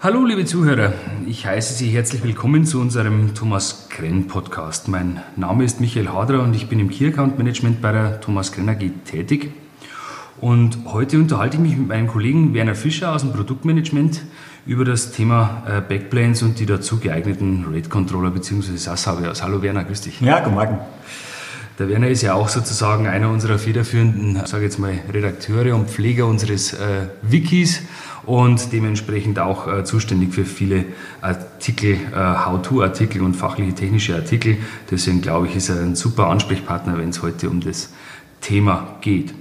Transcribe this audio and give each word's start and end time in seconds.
Hallo 0.00 0.24
liebe 0.24 0.44
Zuhörer, 0.44 0.92
ich 1.26 1.44
heiße 1.44 1.74
Sie 1.74 1.88
herzlich 1.88 2.22
willkommen 2.22 2.64
zu 2.64 2.80
unserem 2.80 3.34
Thomas 3.34 3.88
Krenn 3.88 4.28
Podcast. 4.28 4.86
Mein 4.86 5.24
Name 5.34 5.64
ist 5.64 5.80
Michael 5.80 6.10
Hadrer 6.10 6.40
und 6.44 6.54
ich 6.54 6.68
bin 6.68 6.78
im 6.78 6.88
Key 6.88 7.08
Account 7.08 7.36
Management 7.36 7.82
bei 7.82 7.90
der 7.90 8.20
Thomas 8.20 8.52
Krenn 8.52 8.68
AG 8.68 8.78
tätig. 9.04 9.50
Und 10.40 10.78
heute 10.84 11.18
unterhalte 11.18 11.56
ich 11.56 11.62
mich 11.64 11.76
mit 11.76 11.88
meinem 11.88 12.06
Kollegen 12.06 12.54
Werner 12.54 12.76
Fischer 12.76 13.12
aus 13.12 13.22
dem 13.22 13.32
Produktmanagement 13.32 14.22
über 14.66 14.84
das 14.84 15.10
Thema 15.10 15.64
äh, 15.66 15.80
Backplanes 15.80 16.44
und 16.44 16.60
die 16.60 16.66
dazu 16.66 17.00
geeigneten 17.00 17.66
RAID 17.68 17.90
Controller 17.90 18.30
bzw. 18.30 18.76
SAS-HBAs. 18.76 19.42
Hallo 19.42 19.62
Werner, 19.62 19.82
grüß 19.82 20.02
dich. 20.02 20.20
Ja, 20.20 20.38
guten 20.38 20.54
Morgen. 20.54 20.78
Der 21.80 21.88
Werner 21.88 22.08
ist 22.08 22.22
ja 22.22 22.34
auch 22.34 22.48
sozusagen 22.48 23.08
einer 23.08 23.30
unserer 23.30 23.58
federführenden, 23.58 24.46
sage 24.46 24.64
jetzt 24.64 24.78
mal, 24.78 24.98
Redakteure 25.12 25.74
und 25.74 25.90
Pfleger 25.90 26.26
unseres 26.26 26.72
äh, 26.72 27.08
Wikis 27.22 27.82
und 28.28 28.72
dementsprechend 28.74 29.38
auch 29.38 29.66
äh, 29.66 29.84
zuständig 29.84 30.34
für 30.34 30.44
viele 30.44 30.84
Artikel, 31.22 31.94
äh, 31.94 32.14
How-to-Artikel 32.14 33.22
und 33.22 33.34
fachliche 33.34 33.74
technische 33.74 34.14
Artikel. 34.14 34.58
Deswegen 34.90 35.22
glaube 35.22 35.46
ich, 35.46 35.56
ist 35.56 35.70
er 35.70 35.80
ein 35.80 35.96
super 35.96 36.28
Ansprechpartner, 36.28 36.98
wenn 36.98 37.08
es 37.08 37.22
heute 37.22 37.48
um 37.48 37.60
das 37.60 37.90
Thema 38.42 38.96
geht. 39.00 39.32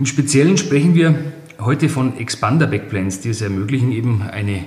Im 0.00 0.04
Speziellen 0.04 0.58
sprechen 0.58 0.96
wir 0.96 1.14
heute 1.60 1.88
von 1.88 2.18
Expander 2.18 2.66
Backplanes, 2.66 3.20
die 3.20 3.30
es 3.30 3.40
ermöglichen, 3.40 3.92
eben 3.92 4.22
eine 4.22 4.64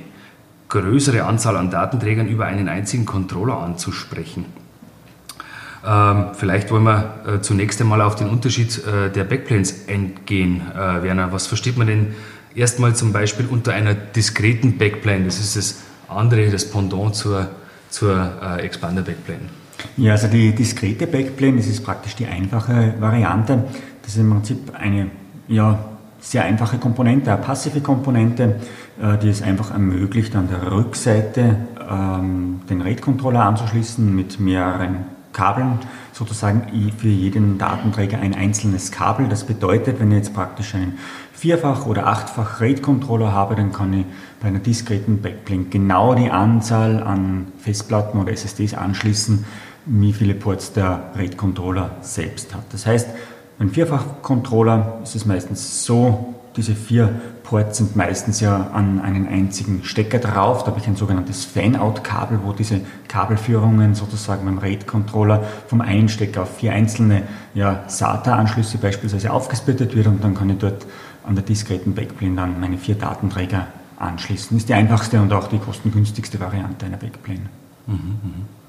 größere 0.69 1.25
Anzahl 1.25 1.57
an 1.57 1.69
Datenträgern 1.69 2.29
über 2.29 2.45
einen 2.45 2.69
einzigen 2.69 3.05
Controller 3.05 3.57
anzusprechen. 3.57 4.45
Ähm, 5.85 6.27
vielleicht 6.33 6.71
wollen 6.71 6.83
wir 6.83 7.15
äh, 7.27 7.41
zunächst 7.41 7.81
einmal 7.81 8.01
auf 8.01 8.15
den 8.15 8.29
Unterschied 8.29 8.81
äh, 8.85 9.11
der 9.11 9.25
Backplanes 9.25 9.89
eingehen. 9.89 10.61
Äh, 10.73 11.03
Werner, 11.03 11.33
was 11.33 11.47
versteht 11.47 11.77
man 11.77 11.87
denn 11.87 12.13
erstmal 12.55 12.95
zum 12.95 13.13
Beispiel 13.13 13.45
unter 13.49 13.73
einer 13.73 13.93
diskreten 13.93 14.77
Backplane? 14.77 15.25
Das 15.25 15.39
ist 15.39 15.55
das 15.55 15.77
andere, 16.07 16.49
das 16.49 16.69
Pendant 16.69 17.15
zur, 17.15 17.49
zur 17.89 18.31
äh, 18.41 18.61
Expander 18.61 19.01
Backplane. 19.01 19.41
Ja, 19.97 20.13
also 20.13 20.27
die 20.27 20.53
diskrete 20.53 21.07
Backplane, 21.07 21.57
das 21.57 21.67
ist 21.67 21.83
praktisch 21.83 22.15
die 22.15 22.27
einfache 22.27 22.93
Variante. 22.99 23.63
Das 24.03 24.13
ist 24.13 24.19
im 24.19 24.29
Prinzip 24.29 24.73
eine 24.73 25.07
ja, 25.47 25.79
sehr 26.19 26.43
einfache 26.43 26.77
Komponente, 26.77 27.31
eine 27.31 27.41
passive 27.41 27.81
Komponente, 27.81 28.57
äh, 29.01 29.17
die 29.17 29.29
es 29.29 29.41
einfach 29.41 29.71
ermöglicht, 29.71 30.35
an 30.35 30.47
der 30.49 30.71
Rückseite 30.71 31.57
ähm, 31.89 32.61
den 32.69 32.81
RAID-Controller 32.81 33.43
anzuschließen 33.43 34.15
mit 34.15 34.39
mehreren 34.39 35.05
Kabeln, 35.33 35.79
sozusagen 36.13 36.91
für 36.97 37.07
jeden 37.07 37.57
Datenträger 37.57 38.19
ein 38.19 38.35
einzelnes 38.35 38.91
Kabel. 38.91 39.27
Das 39.27 39.43
bedeutet, 39.43 39.99
wenn 39.99 40.11
ich 40.11 40.17
jetzt 40.17 40.33
praktisch 40.33 40.75
einen 40.75 40.99
vierfach 41.33 41.85
oder 41.85 42.07
achtfach 42.07 42.61
RAID-Controller 42.61 43.31
habe, 43.31 43.55
dann 43.55 43.71
kann 43.71 43.93
ich 43.93 44.05
bei 44.41 44.49
einer 44.49 44.59
diskreten 44.59 45.21
Backplane 45.21 45.65
genau 45.69 46.13
die 46.13 46.29
Anzahl 46.29 47.01
an 47.01 47.47
Festplatten 47.57 48.19
oder 48.19 48.31
SSDs 48.31 48.73
anschließen, 48.73 49.45
wie 49.85 50.13
viele 50.13 50.35
Ports 50.35 50.73
der 50.73 51.11
RAID-Controller 51.15 51.97
selbst 52.01 52.53
hat. 52.53 52.63
Das 52.71 52.85
heißt, 52.85 53.09
ein 53.59 53.69
Vierfach-Controller 53.69 54.99
ist 55.03 55.15
es 55.15 55.25
meistens 55.25 55.85
so, 55.85 56.35
diese 56.55 56.75
vier 56.75 57.21
Ports 57.51 57.79
sind 57.79 57.97
meistens 57.97 58.39
ja 58.39 58.69
an 58.71 59.01
einen 59.01 59.27
einzigen 59.27 59.83
Stecker 59.83 60.19
drauf. 60.19 60.63
Da 60.63 60.67
habe 60.67 60.79
ich 60.79 60.87
ein 60.87 60.95
sogenanntes 60.95 61.43
Fan-Out-Kabel, 61.43 62.39
wo 62.45 62.53
diese 62.53 62.79
Kabelführungen 63.09 63.93
sozusagen 63.93 64.45
beim 64.45 64.57
RAID-Controller 64.57 65.43
vom 65.67 65.81
einen 65.81 66.07
Stecker 66.07 66.43
auf 66.43 66.55
vier 66.59 66.71
einzelne 66.71 67.23
ja, 67.53 67.83
SATA-Anschlüsse 67.87 68.77
beispielsweise 68.77 69.33
aufgesplittet 69.33 69.93
wird 69.97 70.07
und 70.07 70.23
dann 70.23 70.33
kann 70.33 70.49
ich 70.49 70.59
dort 70.59 70.85
an 71.25 71.35
der 71.35 71.43
diskreten 71.43 71.93
Backplane 71.93 72.37
dann 72.37 72.57
meine 72.61 72.77
vier 72.77 72.95
Datenträger 72.95 73.67
anschließen. 73.99 74.55
Ist 74.55 74.69
die 74.69 74.73
einfachste 74.73 75.21
und 75.21 75.33
auch 75.33 75.47
die 75.47 75.59
kostengünstigste 75.59 76.39
Variante 76.39 76.85
einer 76.85 76.95
Backplane. 76.95 77.49
Mhm, 77.85 77.95
mh 77.95 78.60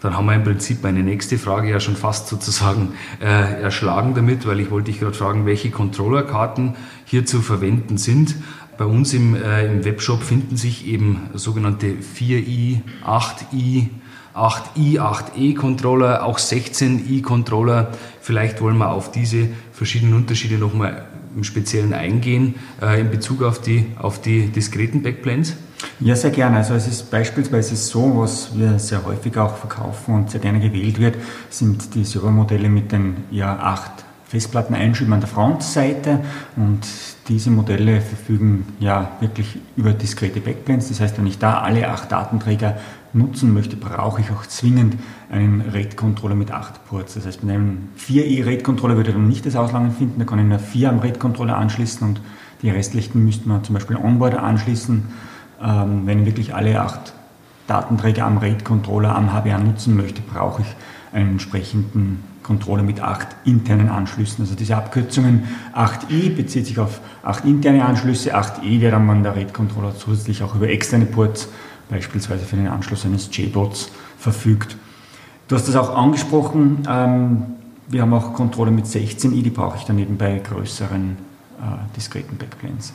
dann 0.00 0.16
haben 0.16 0.26
wir 0.26 0.34
im 0.34 0.44
Prinzip 0.44 0.82
meine 0.82 1.02
nächste 1.02 1.38
Frage 1.38 1.70
ja 1.70 1.78
schon 1.78 1.96
fast 1.96 2.28
sozusagen 2.28 2.94
äh, 3.20 3.62
erschlagen 3.62 4.14
damit, 4.14 4.46
weil 4.46 4.60
ich 4.60 4.70
wollte 4.70 4.90
dich 4.90 5.00
gerade 5.00 5.14
fragen, 5.14 5.44
welche 5.44 5.70
Controllerkarten 5.70 6.74
hier 7.04 7.26
zu 7.26 7.42
verwenden 7.42 7.98
sind. 7.98 8.36
Bei 8.78 8.86
uns 8.86 9.12
im, 9.12 9.34
äh, 9.34 9.66
im 9.66 9.84
Webshop 9.84 10.22
finden 10.22 10.56
sich 10.56 10.86
eben 10.86 11.28
sogenannte 11.34 11.88
4i, 11.88 12.80
8i, 13.04 13.88
8i, 14.34 14.98
8e 14.98 15.54
Controller, 15.54 16.24
auch 16.24 16.38
16i 16.38 17.22
Controller. 17.22 17.92
Vielleicht 18.22 18.62
wollen 18.62 18.78
wir 18.78 18.90
auf 18.90 19.12
diese 19.12 19.48
verschiedenen 19.72 20.14
Unterschiede 20.14 20.56
nochmal 20.56 21.04
im 21.36 21.44
Speziellen 21.44 21.92
eingehen 21.92 22.54
äh, 22.80 23.00
in 23.00 23.10
Bezug 23.10 23.42
auf 23.42 23.60
die, 23.60 23.86
auf 23.98 24.20
die 24.22 24.46
diskreten 24.46 25.02
Backplanes. 25.02 25.56
Ja, 26.00 26.16
sehr 26.16 26.30
gerne. 26.30 26.58
Also 26.58 26.74
es 26.74 26.86
ist 26.86 27.10
beispielsweise 27.10 27.76
so, 27.76 28.18
was 28.18 28.56
wir 28.56 28.78
sehr 28.78 29.04
häufig 29.04 29.36
auch 29.36 29.56
verkaufen 29.56 30.14
und 30.14 30.30
sehr 30.30 30.40
gerne 30.40 30.60
gewählt 30.60 30.98
wird, 30.98 31.16
sind 31.48 31.94
die 31.94 32.04
Servermodelle 32.04 32.68
mit 32.68 32.92
den 32.92 33.24
ja, 33.30 33.58
acht 33.58 34.04
Festplatteneinschüben 34.30 35.12
an 35.12 35.20
der 35.20 35.28
Frontseite 35.28 36.20
und 36.54 36.86
diese 37.28 37.50
Modelle 37.50 38.00
verfügen 38.00 38.64
ja 38.78 39.10
wirklich 39.18 39.58
über 39.76 39.92
diskrete 39.92 40.40
Backplanes. 40.40 40.88
Das 40.88 41.00
heißt, 41.00 41.18
wenn 41.18 41.26
ich 41.26 41.38
da 41.38 41.60
alle 41.60 41.88
acht 41.88 42.12
Datenträger 42.12 42.76
nutzen 43.12 43.52
möchte, 43.52 43.76
brauche 43.76 44.20
ich 44.20 44.30
auch 44.30 44.46
zwingend 44.46 44.94
einen 45.30 45.62
RAID-Controller 45.72 46.36
mit 46.36 46.52
acht 46.52 46.84
Ports. 46.86 47.14
Das 47.14 47.26
heißt, 47.26 47.42
mit 47.42 47.52
einem 47.52 47.88
4i 47.98 48.44
RAID-Controller 48.44 48.96
würde 48.96 49.10
ich 49.10 49.16
dann 49.16 49.28
nicht 49.28 49.46
das 49.46 49.56
Auslangen 49.56 49.90
finden, 49.90 50.20
da 50.20 50.24
kann 50.24 50.38
ich 50.38 50.44
nur 50.44 50.60
vier 50.60 50.90
am 50.90 51.00
RAID-Controller 51.00 51.56
anschließen 51.56 52.06
und 52.06 52.20
die 52.62 52.70
restlichen 52.70 53.24
müsste 53.24 53.48
man 53.48 53.64
zum 53.64 53.74
Beispiel 53.74 53.96
Onboarder 53.96 54.42
anschließen 54.44 55.08
ähm, 55.62 56.02
wenn 56.06 56.20
ich 56.20 56.26
wirklich 56.26 56.54
alle 56.54 56.80
acht 56.80 57.12
Datenträger 57.66 58.24
am 58.26 58.38
RAID-Controller 58.38 59.14
am 59.14 59.32
HBA 59.32 59.58
nutzen 59.58 59.96
möchte, 59.96 60.22
brauche 60.22 60.62
ich 60.62 60.68
einen 61.12 61.32
entsprechenden 61.32 62.24
Controller 62.42 62.82
mit 62.82 63.00
acht 63.00 63.28
internen 63.44 63.88
Anschlüssen. 63.88 64.42
Also 64.42 64.56
diese 64.56 64.76
Abkürzungen 64.76 65.44
8i 65.74 66.34
bezieht 66.34 66.66
sich 66.66 66.78
auf 66.78 67.00
acht 67.22 67.44
interne 67.44 67.84
Anschlüsse, 67.84 68.34
8e 68.34 68.80
wäre 68.80 68.92
dann 68.92 69.06
man 69.06 69.22
der 69.22 69.36
RAID-Controller 69.36 69.96
zusätzlich 69.96 70.42
auch 70.42 70.54
über 70.54 70.68
externe 70.68 71.06
Ports, 71.06 71.48
beispielsweise 71.88 72.44
für 72.44 72.56
den 72.56 72.68
Anschluss 72.68 73.04
eines 73.04 73.28
JBots, 73.30 73.90
verfügt. 74.18 74.76
Du 75.48 75.56
hast 75.56 75.68
das 75.68 75.76
auch 75.76 75.96
angesprochen, 75.96 76.82
ähm, 76.88 77.42
wir 77.88 78.02
haben 78.02 78.14
auch 78.14 78.32
Controller 78.34 78.70
mit 78.70 78.86
16i, 78.86 79.42
die 79.42 79.50
brauche 79.50 79.76
ich 79.76 79.84
dann 79.84 79.98
eben 79.98 80.16
bei 80.16 80.38
größeren 80.38 81.16
äh, 81.60 81.96
diskreten 81.96 82.36
Backplanes. 82.36 82.94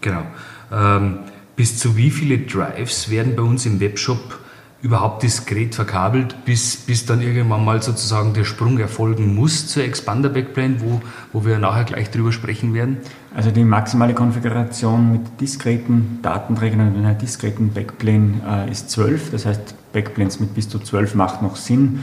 Genau. 0.00 0.22
Ähm, 0.70 1.18
bis 1.56 1.78
zu 1.78 1.96
wie 1.96 2.10
viele 2.10 2.38
Drives 2.38 3.10
werden 3.10 3.36
bei 3.36 3.42
uns 3.42 3.66
im 3.66 3.80
Webshop 3.80 4.40
überhaupt 4.84 5.22
diskret 5.22 5.74
verkabelt, 5.74 6.44
bis, 6.44 6.76
bis 6.76 7.06
dann 7.06 7.22
irgendwann 7.22 7.64
mal 7.64 7.80
sozusagen 7.80 8.34
der 8.34 8.44
Sprung 8.44 8.78
erfolgen 8.78 9.34
muss 9.34 9.66
zur 9.66 9.82
Expander 9.82 10.28
Backplane, 10.28 10.76
wo, 10.80 11.00
wo 11.32 11.46
wir 11.46 11.58
nachher 11.58 11.84
gleich 11.84 12.10
drüber 12.10 12.32
sprechen 12.32 12.74
werden? 12.74 12.98
Also 13.34 13.50
die 13.50 13.64
maximale 13.64 14.12
Konfiguration 14.12 15.10
mit 15.10 15.40
diskreten 15.40 16.18
Datenträgern 16.20 16.92
und 16.92 16.98
einer 16.98 17.14
diskreten 17.14 17.72
Backplane 17.72 18.66
äh, 18.68 18.70
ist 18.70 18.90
12. 18.90 19.30
Das 19.30 19.46
heißt, 19.46 19.74
Backplanes 19.94 20.38
mit 20.38 20.54
bis 20.54 20.68
zu 20.68 20.78
12 20.78 21.14
macht 21.14 21.40
noch 21.40 21.56
Sinn. 21.56 22.00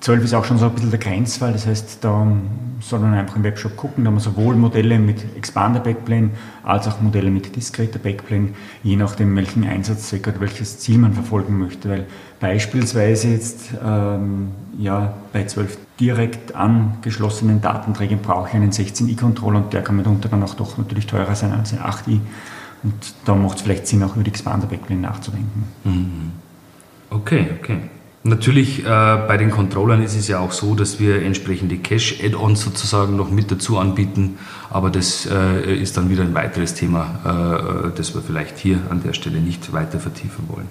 12 0.00 0.24
ist 0.24 0.34
auch 0.34 0.44
schon 0.46 0.56
so 0.56 0.64
ein 0.64 0.72
bisschen 0.72 0.90
der 0.90 0.98
Grenzfall, 0.98 1.52
das 1.52 1.66
heißt, 1.66 1.98
da 2.00 2.26
soll 2.80 3.00
man 3.00 3.12
einfach 3.12 3.36
im 3.36 3.44
Webshop 3.44 3.76
gucken, 3.76 4.04
da 4.04 4.08
haben 4.08 4.16
wir 4.16 4.20
sowohl 4.20 4.56
Modelle 4.56 4.98
mit 4.98 5.36
Expander 5.36 5.80
Backplane 5.80 6.30
als 6.62 6.88
auch 6.88 7.02
Modelle 7.02 7.30
mit 7.30 7.54
diskreter 7.54 7.98
Backplane, 7.98 8.48
je 8.82 8.96
nachdem 8.96 9.36
welchen 9.36 9.64
Einsatzzweck 9.64 10.26
oder 10.26 10.40
welches 10.40 10.78
Ziel 10.78 10.96
man 10.96 11.12
verfolgen 11.12 11.58
möchte, 11.58 11.90
weil 11.90 12.06
beispielsweise 12.40 13.28
jetzt 13.28 13.74
ähm, 13.84 14.52
ja, 14.78 15.12
bei 15.34 15.44
12 15.44 15.76
direkt 15.98 16.54
angeschlossenen 16.54 17.60
Datenträgern 17.60 18.20
brauche 18.22 18.48
ich 18.48 18.54
einen 18.54 18.70
16i-Controller 18.70 19.58
und 19.58 19.72
der 19.74 19.82
kann 19.82 19.96
mitunter 19.96 20.30
dann 20.30 20.42
auch 20.42 20.54
doch 20.54 20.78
natürlich 20.78 21.06
teurer 21.06 21.34
sein 21.34 21.52
als 21.52 21.74
ein 21.74 21.80
8i 21.80 22.20
und 22.82 22.94
da 23.26 23.34
macht 23.34 23.58
es 23.58 23.62
vielleicht 23.62 23.86
Sinn, 23.86 24.02
auch 24.02 24.14
über 24.14 24.24
die 24.24 24.30
Expander 24.30 24.66
Backplane 24.66 25.02
nachzudenken. 25.02 25.64
Mhm. 25.84 26.32
Okay, 27.10 27.48
okay. 27.60 27.80
Natürlich, 28.22 28.80
äh, 28.80 28.84
bei 28.84 29.38
den 29.38 29.50
Controllern 29.50 30.02
ist 30.02 30.14
es 30.14 30.28
ja 30.28 30.40
auch 30.40 30.52
so, 30.52 30.74
dass 30.74 31.00
wir 31.00 31.22
entsprechende 31.22 31.78
Cache-Add-ons 31.78 32.60
sozusagen 32.60 33.16
noch 33.16 33.30
mit 33.30 33.50
dazu 33.50 33.78
anbieten, 33.78 34.38
aber 34.68 34.90
das 34.90 35.26
äh, 35.26 35.74
ist 35.80 35.96
dann 35.96 36.10
wieder 36.10 36.22
ein 36.22 36.34
weiteres 36.34 36.74
Thema, 36.74 37.86
äh, 37.94 37.96
das 37.96 38.14
wir 38.14 38.20
vielleicht 38.20 38.58
hier 38.58 38.78
an 38.90 39.02
der 39.02 39.14
Stelle 39.14 39.40
nicht 39.40 39.72
weiter 39.72 40.00
vertiefen 40.00 40.44
wollen. 40.48 40.68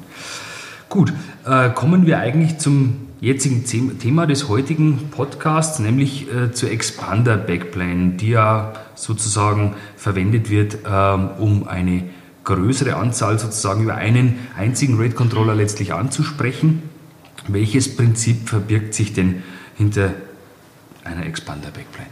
Gut, 0.89 1.11
äh, 1.43 1.71
kommen 1.71 2.05
wir 2.05 2.19
eigentlich 2.19 2.59
zum 2.59 3.07
jetzigen 3.19 3.65
Thema 3.65 4.27
des 4.27 4.47
heutigen 4.47 5.09
Podcasts, 5.09 5.79
nämlich 5.79 6.31
äh, 6.31 6.51
zur 6.51 6.69
Expander 6.69 7.35
Backplane, 7.35 8.11
die 8.11 8.29
ja 8.29 8.73
sozusagen 8.93 9.73
verwendet 9.97 10.51
wird, 10.51 10.79
ähm, 10.87 11.29
um 11.39 11.67
eine 11.67 12.03
größere 12.43 12.95
Anzahl 12.95 13.39
sozusagen 13.39 13.83
über 13.83 13.95
einen 13.95 14.39
einzigen 14.57 14.97
RAID-Controller 14.97 15.55
letztlich 15.55 15.93
anzusprechen. 15.93 16.88
Welches 17.51 17.95
Prinzip 17.95 18.47
verbirgt 18.47 18.93
sich 18.93 19.13
denn 19.13 19.43
hinter 19.75 20.11
einer 21.03 21.25
Expander 21.25 21.69
Backplane? 21.71 22.09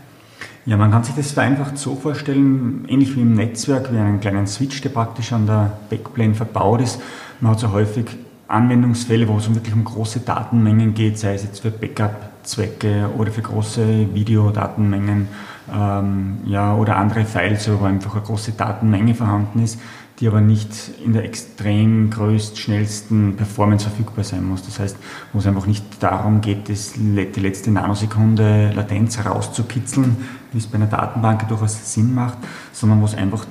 Ja, 0.65 0.77
man 0.77 0.91
kann 0.91 1.03
sich 1.03 1.15
das 1.15 1.31
vereinfacht 1.31 1.77
so 1.77 1.95
vorstellen, 1.95 2.85
ähnlich 2.89 3.15
wie 3.15 3.21
im 3.21 3.35
Netzwerk, 3.35 3.93
wie 3.93 3.97
einen 3.97 4.19
kleinen 4.19 4.47
Switch, 4.47 4.81
der 4.81 4.89
praktisch 4.89 5.31
an 5.31 5.45
der 5.45 5.79
Backplane 5.89 6.33
verbaut 6.33 6.81
ist. 6.81 6.99
Man 7.39 7.51
hat 7.51 7.59
so 7.59 7.71
häufig 7.71 8.05
Anwendungsfälle, 8.47 9.27
wo 9.27 9.37
es 9.37 9.53
wirklich 9.53 9.73
um 9.73 9.83
große 9.83 10.21
Datenmengen 10.21 10.93
geht, 10.93 11.19
sei 11.19 11.35
es 11.35 11.43
jetzt 11.43 11.59
für 11.59 11.71
Backup-Zwecke 11.71 13.09
oder 13.17 13.31
für 13.31 13.41
große 13.41 14.13
Videodatenmengen 14.13 15.27
ähm, 15.73 16.37
ja, 16.45 16.75
oder 16.75 16.97
andere 16.97 17.25
Files, 17.25 17.69
wo 17.69 17.85
einfach 17.85 18.15
eine 18.15 18.23
große 18.23 18.53
Datenmenge 18.53 19.13
vorhanden 19.13 19.63
ist 19.63 19.79
die 20.19 20.27
aber 20.27 20.41
nicht 20.41 20.69
in 21.03 21.13
der 21.13 21.25
extrem 21.25 22.09
größt, 22.09 22.57
schnellsten 22.57 23.35
Performance 23.35 23.87
verfügbar 23.87 24.23
sein 24.23 24.43
muss. 24.43 24.63
Das 24.65 24.79
heißt, 24.79 24.97
wo 25.31 25.39
es 25.39 25.45
einfach 25.45 25.67
nicht 25.67 25.85
darum 26.01 26.41
geht, 26.41 26.69
das, 26.69 26.93
die 26.93 27.39
letzte 27.39 27.69
Nanosekunde 27.69 28.71
Latenz 28.73 29.17
herauszukitzeln, 29.17 30.17
wie 30.51 30.57
es 30.57 30.65
bei 30.67 30.75
einer 30.75 30.87
Datenbank 30.87 31.47
durchaus 31.47 31.93
Sinn 31.93 32.15
macht, 32.15 32.39
sondern 32.73 33.01
wo 33.01 33.05
es 33.05 33.13
einfach 33.13 33.45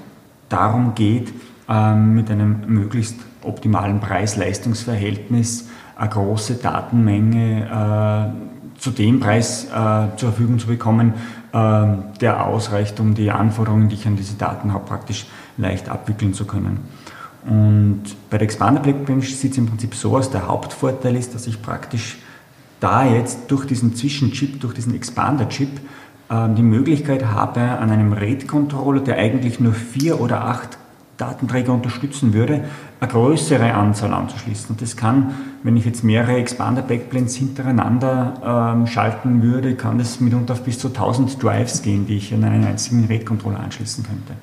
darum 0.49 0.95
geht, 0.95 1.33
ähm, 1.69 2.15
mit 2.15 2.31
einem 2.31 2.63
möglichst 2.67 3.17
optimalen 3.43 4.01
Preis-Leistungs-Verhältnis 4.01 5.69
eine 5.97 6.11
große 6.11 6.55
Datenmenge 6.55 8.33
äh, 8.35 8.81
zu 8.81 8.91
dem 8.91 9.21
Preis 9.21 9.65
äh, 9.67 10.17
zur 10.17 10.31
Verfügung 10.31 10.59
zu 10.59 10.67
bekommen, 10.67 11.15
äh, 11.53 11.87
der 12.21 12.45
ausreicht, 12.45 13.01
um 13.01 13.15
die 13.15 13.31
Anforderungen, 13.31 13.89
die 13.89 13.95
ich 13.95 14.07
an 14.07 14.17
diese 14.17 14.35
Daten 14.37 14.73
habe, 14.73 14.85
praktisch 14.85 15.27
leicht 15.57 15.89
abwickeln 15.89 16.35
zu 16.35 16.45
können. 16.47 16.81
Und 17.47 18.03
bei 18.29 18.39
der 18.39 18.47
Expander 18.47 18.81
Blackbench 18.81 19.37
sieht 19.37 19.53
es 19.53 19.59
im 19.59 19.67
Prinzip 19.67 19.95
so 19.95 20.17
aus, 20.17 20.31
der 20.31 20.49
Hauptvorteil 20.49 21.15
ist, 21.15 21.35
dass 21.35 21.47
ich 21.47 21.63
praktisch 21.63 22.19
da 22.81 23.05
jetzt 23.05 23.51
durch 23.51 23.67
diesen 23.67 23.95
Zwischenchip, 23.95 24.61
durch 24.61 24.75
diesen 24.75 24.95
Expander-Chip, 24.95 25.69
ähm, 26.29 26.57
die 26.57 26.63
Möglichkeit 26.63 27.27
habe, 27.27 27.61
an 27.61 27.91
einem 27.91 28.13
RAID-Controller, 28.13 29.01
der 29.01 29.17
eigentlich 29.17 29.61
nur 29.61 29.73
vier 29.73 30.21
oder 30.21 30.45
acht 30.45 30.77
Datenträger 31.17 31.73
unterstützen 31.73 32.35
würde, 32.35 32.65
eine 33.01 33.11
größere 33.11 33.73
Anzahl 33.73 34.13
anzuschließen. 34.13 34.71
Und 34.71 34.83
das 34.83 34.97
kann, 34.97 35.35
wenn 35.63 35.77
ich 35.77 35.85
jetzt 35.85 36.05
mehrere 36.05 36.37
Expander-Backplanes 36.37 37.37
hintereinander 37.37 38.75
ähm, 38.75 38.87
schalten 38.87 39.43
würde, 39.43 39.77
kann 39.77 39.99
das 39.99 40.21
mitunter 40.21 40.55
auf 40.55 40.63
bis 40.63 40.79
zu 40.79 40.89
1000 40.89 41.43
Drives 41.43 41.83
gehen, 41.83 42.07
die 42.07 42.17
ich 42.17 42.35
an 42.35 42.45
einen 42.45 42.65
einzigen 42.65 43.07
RAID-Controller 43.07 43.61
anschließen 43.61 44.05
könnte. 44.05 44.35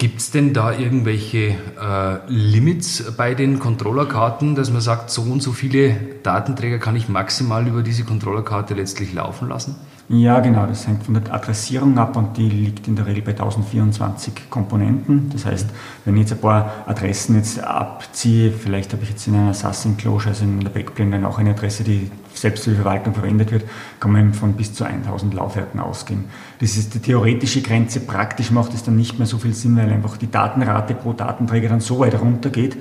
Gibt 0.00 0.20
es 0.20 0.30
denn 0.30 0.54
da 0.54 0.72
irgendwelche 0.72 1.58
äh, 1.78 2.18
Limits 2.26 3.12
bei 3.18 3.34
den 3.34 3.58
Controllerkarten, 3.58 4.54
dass 4.54 4.70
man 4.70 4.80
sagt, 4.80 5.10
so 5.10 5.20
und 5.20 5.42
so 5.42 5.52
viele 5.52 5.94
Datenträger 6.22 6.78
kann 6.78 6.96
ich 6.96 7.10
maximal 7.10 7.68
über 7.68 7.82
diese 7.82 8.04
Controllerkarte 8.04 8.72
letztlich 8.72 9.12
laufen 9.12 9.50
lassen? 9.50 9.76
Ja, 10.12 10.40
genau, 10.40 10.66
das 10.66 10.88
hängt 10.88 11.04
von 11.04 11.14
der 11.14 11.32
Adressierung 11.32 11.96
ab 11.96 12.16
und 12.16 12.36
die 12.36 12.48
liegt 12.48 12.88
in 12.88 12.96
der 12.96 13.06
Regel 13.06 13.22
bei 13.22 13.30
1024 13.30 14.50
Komponenten. 14.50 15.30
Das 15.32 15.46
heißt, 15.46 15.68
wenn 16.04 16.16
ich 16.16 16.22
jetzt 16.22 16.32
ein 16.32 16.40
paar 16.40 16.82
Adressen 16.86 17.36
jetzt 17.36 17.62
abziehe, 17.62 18.50
vielleicht 18.50 18.92
habe 18.92 19.04
ich 19.04 19.10
jetzt 19.10 19.28
in 19.28 19.36
einer 19.36 19.54
SAS 19.54 19.84
Enclosure, 19.84 20.30
also 20.30 20.42
in 20.42 20.58
der 20.58 20.70
Backplane, 20.70 21.12
dann 21.12 21.24
auch 21.24 21.38
eine 21.38 21.50
Adresse, 21.50 21.84
die 21.84 22.10
selbst 22.34 22.64
für 22.64 22.70
die 22.70 22.76
Verwaltung 22.76 23.14
verwendet 23.14 23.52
wird, 23.52 23.62
kann 24.00 24.10
man 24.10 24.34
von 24.34 24.54
bis 24.54 24.74
zu 24.74 24.82
1000 24.82 25.32
Laufwerken 25.32 25.78
ausgehen. 25.78 26.24
Das 26.58 26.76
ist 26.76 26.92
die 26.92 26.98
theoretische 26.98 27.62
Grenze. 27.62 28.00
Praktisch 28.00 28.50
macht 28.50 28.74
es 28.74 28.82
dann 28.82 28.96
nicht 28.96 29.16
mehr 29.18 29.28
so 29.28 29.38
viel 29.38 29.54
Sinn, 29.54 29.76
weil 29.76 29.92
einfach 29.92 30.16
die 30.16 30.28
Datenrate 30.28 30.94
pro 30.94 31.12
Datenträger 31.12 31.68
dann 31.68 31.80
so 31.80 32.00
weit 32.00 32.20
runtergeht, 32.20 32.74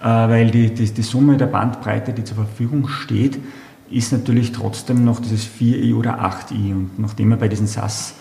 äh, 0.00 0.04
weil 0.04 0.52
die, 0.52 0.72
die, 0.72 0.94
die 0.94 1.02
Summe 1.02 1.38
der 1.38 1.46
Bandbreite, 1.46 2.12
die 2.12 2.22
zur 2.22 2.36
Verfügung 2.36 2.86
steht, 2.86 3.40
ist 3.90 4.12
natürlich 4.12 4.52
trotzdem 4.52 5.04
noch 5.04 5.20
dieses 5.20 5.46
4i 5.46 5.94
oder 5.94 6.20
8i. 6.22 6.72
Und 6.72 6.98
nachdem 6.98 7.32
er 7.32 7.38
bei 7.38 7.48
diesen 7.48 7.66
SAS 7.66 8.14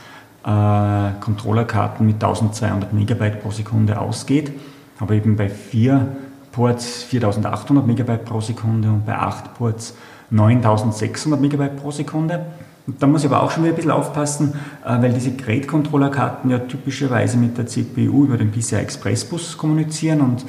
äh, 0.44 1.12
Controllerkarten 1.19 2.06
mit 2.06 2.16
1200 2.16 2.94
Megabyte 2.94 3.42
pro 3.42 3.52
Sekunde 3.52 4.00
ausgeht, 4.00 4.52
ich 5.00 5.12
eben 5.12 5.36
bei 5.36 5.50
4 5.50 6.08
Ports 6.52 7.04
4800 7.04 7.86
Megabyte 7.86 8.25
pro 8.25 8.42
Sekunde 8.42 8.90
und 8.90 9.06
bei 9.06 9.16
8 9.16 9.54
Ports 9.56 9.94
9600 10.31 11.40
Megabyte 11.40 11.78
pro 11.78 11.92
Sekunde. 11.92 12.46
Und 12.88 13.04
da 13.04 13.08
muss 13.08 13.24
ich 13.24 13.30
aber 13.30 13.44
auch 13.44 13.52
schon 13.52 13.64
wieder 13.64 13.74
ein 13.74 13.75
bisschen 13.75 13.92
aufpassen, 13.92 14.54
äh, 14.86 15.02
weil 15.02 15.14
diese 15.14 15.34
Grade-Controller-Karten 15.34 16.50
ja 16.50 16.60
typischerweise 16.60 17.38
mit 17.38 17.58
der 17.58 17.68
CPU 17.68 18.25
über 18.25 18.38
den 18.38 18.52
PCI 18.52 18.78
Express 18.78 19.25
Bus 19.25 19.58
kommunizieren 19.58 20.22
und 20.22 20.46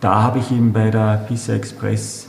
da 0.00 0.22
habe 0.22 0.38
ich 0.38 0.52
eben 0.52 0.72
bei 0.72 0.90
der 0.90 1.26
PCI 1.26 1.52
Express 1.52 2.28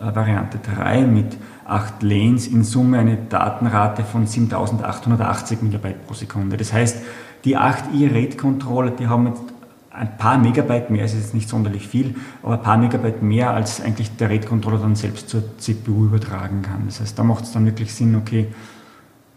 äh, 0.00 0.14
Variante 0.14 0.58
3 0.58 1.02
mit 1.02 1.36
8 1.70 2.02
Lanes 2.02 2.46
in 2.46 2.64
Summe 2.64 2.98
eine 2.98 3.16
Datenrate 3.16 4.02
von 4.04 4.26
7880 4.26 5.62
Megabyte 5.62 6.06
pro 6.06 6.14
Sekunde. 6.14 6.56
Das 6.56 6.72
heißt, 6.72 6.98
die 7.44 7.56
8i 7.56 8.12
RAID-Controller, 8.12 8.90
die 8.90 9.06
haben 9.06 9.28
jetzt 9.28 9.42
ein 9.90 10.16
paar 10.16 10.38
Megabyte 10.38 10.90
mehr, 10.90 11.04
ist 11.04 11.14
jetzt 11.14 11.34
nicht 11.34 11.48
sonderlich 11.48 11.86
viel, 11.86 12.14
aber 12.42 12.54
ein 12.54 12.62
paar 12.62 12.76
Megabyte 12.76 13.22
mehr, 13.22 13.50
als 13.50 13.80
eigentlich 13.80 14.16
der 14.16 14.30
RAID-Controller 14.30 14.78
dann 14.78 14.96
selbst 14.96 15.28
zur 15.28 15.42
CPU 15.58 16.06
übertragen 16.06 16.62
kann. 16.62 16.82
Das 16.86 17.00
heißt, 17.00 17.18
da 17.18 17.24
macht 17.24 17.44
es 17.44 17.52
dann 17.52 17.66
wirklich 17.66 17.94
Sinn, 17.94 18.16
okay, 18.16 18.48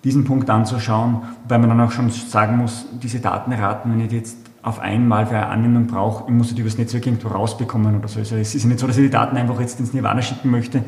diesen 0.03 0.25
Punkt 0.25 0.49
anzuschauen, 0.49 1.21
wobei 1.43 1.57
man 1.57 1.69
dann 1.69 1.81
auch 1.81 1.91
schon 1.91 2.09
sagen 2.09 2.57
muss, 2.57 2.85
diese 3.01 3.19
Datenraten, 3.19 3.91
wenn 3.91 4.01
ich 4.01 4.09
die 4.09 4.17
jetzt 4.17 4.37
auf 4.61 4.79
einmal 4.79 5.25
für 5.27 5.35
eine 5.35 5.47
Anwendung 5.47 5.87
brauche, 5.87 6.25
ich 6.27 6.33
muss 6.33 6.53
die 6.53 6.61
übers 6.61 6.77
Netzwerk 6.77 7.05
irgendwo 7.05 7.29
rausbekommen 7.29 7.97
oder 7.97 8.07
so. 8.07 8.19
Also 8.19 8.35
es 8.35 8.55
ist 8.55 8.65
nicht 8.65 8.79
so, 8.79 8.87
dass 8.87 8.97
ich 8.97 9.03
die 9.03 9.09
Daten 9.09 9.37
einfach 9.37 9.59
jetzt 9.59 9.79
ins 9.79 9.93
Nirvana 9.93 10.21
schicken 10.21 10.49
möchte, 10.49 10.83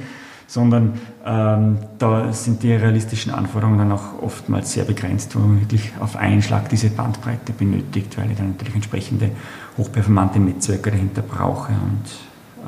sondern 0.48 0.94
ähm, 1.26 1.78
da 1.98 2.32
sind 2.32 2.64
die 2.64 2.74
realistischen 2.74 3.34
Anforderungen 3.34 3.78
dann 3.78 3.92
auch 3.92 4.22
oftmals 4.22 4.74
sehr 4.74 4.84
begrenzt, 4.84 5.36
wo 5.36 5.40
man 5.40 5.62
wirklich 5.62 5.92
auf 6.00 6.16
einen 6.16 6.42
Schlag 6.42 6.70
diese 6.70 6.90
Bandbreite 6.90 7.54
benötigt, 7.54 8.18
weil 8.18 8.32
ich 8.32 8.38
dann 8.38 8.52
natürlich 8.52 8.76
entsprechende 8.76 9.32
hochperformante 9.78 10.40
Netzwerke 10.40 10.92
dahinter 10.92 11.22
brauche 11.22 11.72
und 11.72 12.06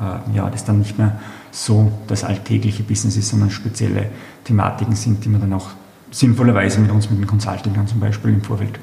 äh, 0.00 0.36
ja, 0.36 0.50
das 0.50 0.64
dann 0.64 0.78
nicht 0.78 0.98
mehr 0.98 1.18
so 1.50 1.92
das 2.06 2.24
alltägliche 2.24 2.82
Business 2.82 3.16
ist, 3.16 3.28
sondern 3.28 3.50
spezielle 3.50 4.06
Thematiken 4.44 4.94
sind, 4.94 5.24
die 5.24 5.28
man 5.28 5.40
dann 5.40 5.52
auch 5.52 5.70
sinnvollerweise 6.10 6.80
mit 6.80 6.90
uns, 6.90 7.10
mit 7.10 7.20
den 7.20 7.26
Consultingern 7.26 7.86
zum 7.86 8.00
Beispiel 8.00 8.32
im 8.32 8.42
Vorfeld 8.42 8.78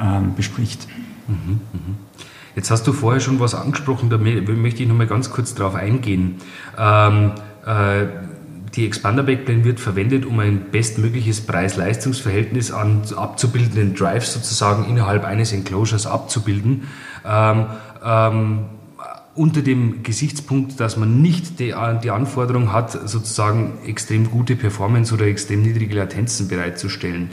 ähm, 0.00 0.34
bespricht. 0.34 0.86
Mhm, 1.28 1.60
mhm. 1.72 1.96
Jetzt 2.54 2.70
hast 2.70 2.86
du 2.86 2.92
vorher 2.92 3.20
schon 3.20 3.40
was 3.40 3.54
angesprochen, 3.54 4.10
da 4.10 4.18
möchte 4.18 4.82
ich 4.82 4.88
noch 4.88 4.96
mal 4.96 5.06
ganz 5.06 5.30
kurz 5.30 5.54
darauf 5.54 5.74
eingehen. 5.74 6.36
Ähm, 6.78 7.32
äh, 7.66 8.06
die 8.74 8.86
Expander 8.86 9.22
Backplane 9.22 9.64
wird 9.64 9.80
verwendet, 9.80 10.24
um 10.24 10.38
ein 10.38 10.70
bestmögliches 10.70 11.42
Preis-Leistungs-Verhältnis 11.42 12.72
abzubildenden 12.72 13.94
Drives 13.94 14.32
sozusagen 14.32 14.88
innerhalb 14.88 15.24
eines 15.24 15.52
Enclosures 15.52 16.06
abzubilden. 16.06 16.88
Ähm, 17.24 17.66
ähm, 18.04 18.58
unter 19.34 19.62
dem 19.62 20.02
Gesichtspunkt, 20.02 20.78
dass 20.78 20.96
man 20.96 21.22
nicht 21.22 21.58
die, 21.58 21.74
die, 22.02 22.10
Anforderung 22.10 22.72
hat, 22.72 22.92
sozusagen 22.92 23.78
extrem 23.86 24.30
gute 24.30 24.56
Performance 24.56 25.12
oder 25.14 25.26
extrem 25.26 25.62
niedrige 25.62 25.94
Latenzen 25.94 26.48
bereitzustellen. 26.48 27.30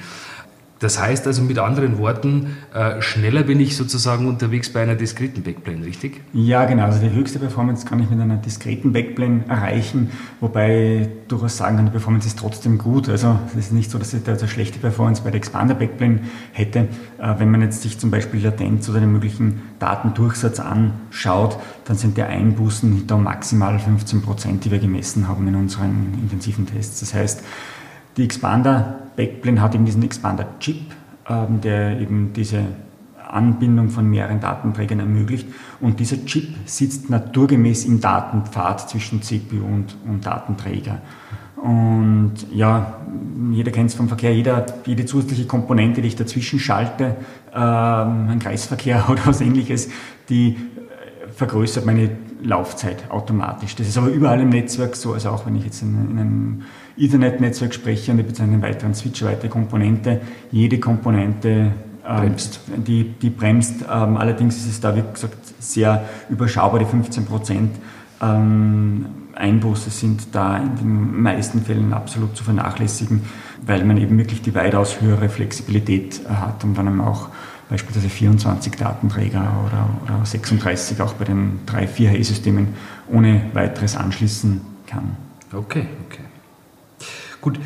Das 0.80 0.98
heißt 1.00 1.28
also 1.28 1.42
mit 1.42 1.60
anderen 1.60 1.98
Worten, 1.98 2.56
äh, 2.74 3.02
schneller 3.02 3.44
bin 3.44 3.60
ich 3.60 3.76
sozusagen 3.76 4.28
unterwegs 4.28 4.72
bei 4.72 4.82
einer 4.82 4.96
diskreten 4.96 5.44
Backplane, 5.44 5.86
richtig? 5.86 6.22
Ja, 6.32 6.64
genau. 6.66 6.86
Also 6.86 7.02
die 7.02 7.12
höchste 7.14 7.38
Performance 7.38 7.86
kann 7.86 8.00
ich 8.00 8.10
mit 8.10 8.20
einer 8.20 8.38
diskreten 8.38 8.94
Backplane 8.94 9.44
erreichen, 9.50 10.12
wobei 10.40 11.10
durchaus 11.28 11.58
sagen 11.58 11.76
kann, 11.76 11.86
die 11.86 11.92
Performance 11.92 12.28
ist 12.28 12.40
trotzdem 12.40 12.78
gut. 12.78 13.10
Also 13.10 13.38
es 13.52 13.66
ist 13.66 13.74
nicht 13.74 13.92
so, 13.92 14.00
dass 14.00 14.14
ich 14.14 14.24
da 14.24 14.34
eine 14.34 14.48
schlechte 14.48 14.80
Performance 14.80 15.22
bei 15.22 15.32
der 15.32 15.40
Expander 15.40 15.76
Backplane 15.76 16.22
hätte. 16.54 16.88
Äh, 17.18 17.36
wenn 17.40 17.52
man 17.52 17.62
jetzt 17.62 17.82
sich 17.82 18.00
zum 18.00 18.10
Beispiel 18.10 18.42
Latenz 18.42 18.88
oder 18.88 19.02
den 19.02 19.12
möglichen 19.12 19.62
Datendurchsatz 19.80 20.62
anschaut, 20.62 21.58
dann 21.86 21.98
sind 21.98 22.16
die 22.16 22.24
Einbußen 22.24 23.06
da 23.06 23.18
maximal 23.18 23.80
15 23.80 24.22
Prozent, 24.22 24.64
die 24.64 24.72
wir 24.72 24.80
gemessen 24.80 25.28
haben 25.28 25.46
in 25.46 25.56
unseren 25.56 26.18
intensiven 26.22 26.66
Tests. 26.66 27.02
Das 27.02 27.14
heißt, 27.14 27.44
die 28.16 28.24
Expander 28.24 29.09
Backplane 29.20 29.62
hat 29.62 29.76
eben 29.76 29.84
diesen 29.84 30.02
Expander-Chip, 30.02 30.80
ähm, 31.28 31.60
der 31.60 32.00
eben 32.00 32.32
diese 32.32 32.64
Anbindung 33.28 33.90
von 33.90 34.10
mehreren 34.10 34.40
Datenträgern 34.40 35.02
ermöglicht. 35.02 35.46
Und 35.82 36.00
dieser 36.00 36.24
Chip 36.26 36.48
sitzt 36.64 37.10
naturgemäß 37.10 37.84
im 37.84 38.00
Datenpfad 38.00 38.90
zwischen 38.90 39.22
CPU 39.22 39.58
und, 39.58 39.98
und 40.08 40.26
Datenträger. 40.26 41.02
Und 41.58 42.34
ja, 42.54 42.96
jeder 43.52 43.72
kennt 43.72 43.90
es 43.90 43.96
vom 43.96 44.08
Verkehr, 44.08 44.34
jeder, 44.34 44.66
jede 44.86 45.06
zusätzliche 45.06 45.46
Komponente, 45.46 46.02
die 46.02 46.08
ich 46.08 46.16
dazwischen 46.16 46.58
schalte, 46.58 47.18
ähm, 47.54 48.30
ein 48.30 48.40
Kreisverkehr 48.40 49.04
oder 49.10 49.26
was 49.26 49.42
ähnliches, 49.42 49.90
die 50.30 50.52
äh, 50.52 51.30
vergrößert 51.30 51.86
meine 51.86 52.12
Laufzeit 52.42 53.12
automatisch. 53.12 53.76
Das 53.76 53.86
ist 53.86 53.98
aber 53.98 54.08
überall 54.08 54.40
im 54.40 54.48
Netzwerk 54.48 54.96
so, 54.96 55.12
also 55.12 55.32
auch 55.32 55.46
wenn 55.46 55.58
ich 55.58 55.66
jetzt 55.66 55.82
in, 55.82 56.12
in 56.12 56.18
einem 56.18 56.64
Ethernet-Netzwerk 57.00 57.74
spreche 57.74 58.12
und 58.12 58.20
ich 58.20 58.26
bezeichne 58.26 58.54
einen 58.54 58.62
weiteren 58.62 58.94
Switch, 58.94 59.24
weitere 59.24 59.48
Komponente, 59.48 60.22
jede 60.52 60.80
Komponente 60.80 61.72
ähm, 62.08 62.18
bremst. 62.18 62.60
Die, 62.76 63.04
die 63.04 63.30
bremst. 63.30 63.82
Ähm, 63.92 64.18
allerdings 64.18 64.58
ist 64.58 64.68
es 64.68 64.82
da, 64.82 64.96
wie 64.96 65.04
gesagt, 65.12 65.38
sehr 65.60 66.06
überschaubar, 66.30 66.80
die 66.80 66.86
15 66.86 67.26
Prozent 67.26 67.72
Ähm, 68.22 69.06
Einbuße 69.36 69.90
sind 69.90 70.36
da 70.36 70.58
in 70.58 70.76
den 70.76 71.22
meisten 71.22 71.62
Fällen 71.62 71.94
absolut 71.94 72.36
zu 72.36 72.44
vernachlässigen, 72.44 73.22
weil 73.66 73.86
man 73.86 73.98
eben 73.98 74.18
wirklich 74.18 74.42
die 74.42 74.54
weitaus 74.54 75.00
höhere 75.00 75.30
Flexibilität 75.30 76.22
hat 76.28 76.64
und 76.66 76.78
dann 76.78 77.00
auch 77.00 77.30
beispielsweise 77.70 78.10
24 78.10 78.76
Datenträger 78.76 79.48
oder, 79.66 79.90
oder 80.04 80.26
36 80.26 81.00
auch 81.02 81.14
bei 81.14 81.26
den 81.26 81.60
3-4-Hey-Systemen 81.68 82.70
ohne 83.08 83.44
weiteres 83.54 83.96
anschließen 83.96 84.60
kann. 84.88 85.16
Okay, 85.54 85.86
okay. 86.06 86.29
Gut, 87.42 87.58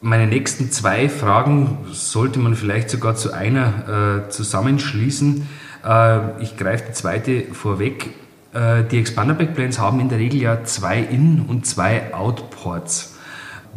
meine 0.00 0.26
nächsten 0.26 0.70
zwei 0.70 1.08
Fragen 1.10 1.78
sollte 1.92 2.38
man 2.38 2.54
vielleicht 2.54 2.88
sogar 2.88 3.14
zu 3.14 3.32
einer 3.32 4.24
äh, 4.26 4.30
zusammenschließen. 4.30 5.46
Äh, 5.84 6.42
ich 6.42 6.56
greife 6.56 6.86
die 6.88 6.92
zweite 6.94 7.42
vorweg. 7.52 8.10
Äh, 8.54 8.84
die 8.84 8.98
Expander 8.98 9.34
Backplanes 9.34 9.78
haben 9.78 10.00
in 10.00 10.08
der 10.08 10.18
Regel 10.18 10.40
ja 10.40 10.64
zwei 10.64 10.98
In- 10.98 11.42
und 11.46 11.66
zwei 11.66 12.14
Out-Ports. 12.14 13.16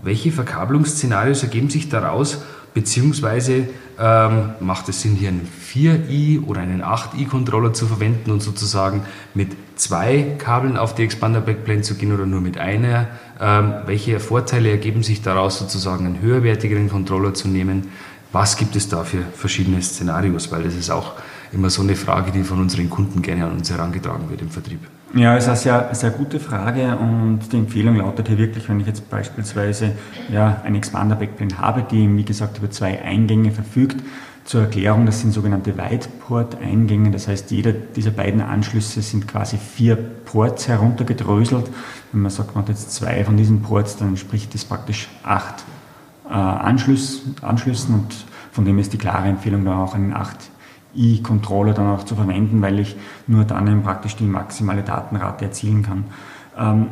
Welche 0.04 0.32
Verkabelungsszenarios 0.32 1.44
ergeben 1.44 1.70
sich 1.70 1.90
daraus, 1.90 2.44
beziehungsweise 2.76 3.70
ähm, 3.98 4.50
macht 4.60 4.90
es 4.90 5.02
Sinn, 5.02 5.16
hier 5.16 5.30
einen 5.30 5.48
4i 5.74 6.46
oder 6.46 6.62
einen 6.62 6.84
8i-Controller 6.84 7.74
zu 7.74 7.88
verwenden 7.88 8.30
und 8.30 8.44
sozusagen 8.44 9.06
mit 9.34 9.56
zwei 9.78 10.36
Kabeln 10.38 10.78
auf 10.78 10.94
die 10.94 11.04
Expander 11.04 11.40
Backplane 11.42 11.82
zu 11.82 11.96
gehen 11.96 12.14
oder 12.14 12.26
nur 12.26 12.42
mit 12.42 12.58
einer? 12.58 13.08
Ähm, 13.40 13.74
welche 13.86 14.20
Vorteile 14.20 14.70
ergeben 14.70 15.04
sich 15.04 15.22
daraus, 15.22 15.58
sozusagen 15.58 16.06
einen 16.06 16.22
höherwertigeren 16.22 16.90
Controller 16.90 17.34
zu 17.34 17.48
nehmen? 17.48 17.88
Was 18.34 18.58
gibt 18.58 18.76
es 18.76 18.90
da 18.90 19.06
für 19.06 19.24
verschiedene 19.34 19.82
Szenarios? 19.82 20.52
Weil 20.52 20.64
das 20.64 20.76
ist 20.76 20.90
auch 20.90 21.14
immer 21.54 21.70
so 21.70 21.82
eine 21.82 21.96
Frage, 21.96 22.32
die 22.32 22.44
von 22.44 22.60
unseren 22.60 22.90
Kunden 22.90 23.22
gerne 23.22 23.46
an 23.46 23.54
uns 23.54 23.72
herangetragen 23.72 24.30
wird 24.30 24.42
im 24.42 24.50
Vertrieb. 24.50 24.82
Ja, 25.16 25.38
ist 25.38 25.48
eine 25.48 25.56
sehr, 25.56 25.96
sehr 25.96 26.10
gute 26.10 26.42
Frage 26.42 26.98
und 26.98 27.40
die 27.50 27.56
Empfehlung 27.56 27.96
lautet 27.96 28.28
hier 28.28 28.38
wirklich, 28.38 28.68
wenn 28.68 28.82
ich 28.82 28.88
jetzt 28.88 29.10
beispielsweise 29.10 29.94
ja, 30.30 30.62
eine 30.66 30.78
Expander 30.78 31.16
Backplane 31.16 31.58
habe, 31.58 31.84
die, 31.90 32.18
wie 32.18 32.26
gesagt, 32.26 32.58
über 32.58 32.70
zwei 32.70 33.02
Eingänge 33.02 33.52
verfügt, 33.52 34.04
zur 34.44 34.64
Erklärung, 34.64 35.06
das 35.06 35.22
sind 35.22 35.32
sogenannte 35.32 35.78
Wideport-Eingänge, 35.78 37.12
das 37.12 37.30
heißt, 37.30 37.50
jeder 37.52 37.72
dieser 37.72 38.12
beiden 38.12 38.42
Anschlüsse 38.42 39.02
sind 39.02 39.26
quasi 39.26 39.58
vier 39.58 39.96
Ports 39.96 40.68
heruntergedröselt. 40.68 41.70
Wenn 42.12 42.22
man 42.22 42.30
sagt, 42.30 42.54
man 42.54 42.64
hat 42.64 42.70
jetzt 42.70 42.92
zwei 42.92 43.24
von 43.24 43.38
diesen 43.38 43.62
Ports, 43.62 43.96
dann 43.96 44.18
spricht 44.18 44.54
das 44.54 44.66
praktisch 44.66 45.08
acht 45.24 45.64
äh, 46.30 46.34
Anschluss, 46.34 47.22
Anschlüssen 47.42 47.96
und 47.96 48.14
von 48.52 48.66
dem 48.66 48.78
ist 48.80 48.92
die 48.92 48.98
klare 48.98 49.30
Empfehlung, 49.30 49.64
da 49.64 49.82
auch 49.82 49.96
einen 49.96 50.14
8 50.14 50.36
i-Controller 50.96 51.74
dann 51.74 51.88
auch 51.88 52.04
zu 52.04 52.16
verwenden, 52.16 52.62
weil 52.62 52.80
ich 52.80 52.96
nur 53.28 53.44
dann 53.44 53.84
praktisch 53.84 54.16
die 54.16 54.26
maximale 54.26 54.84
Datenrate 54.84 55.46
erzielen 55.46 55.84
kann. 55.84 56.06
Ähm, 56.58 56.88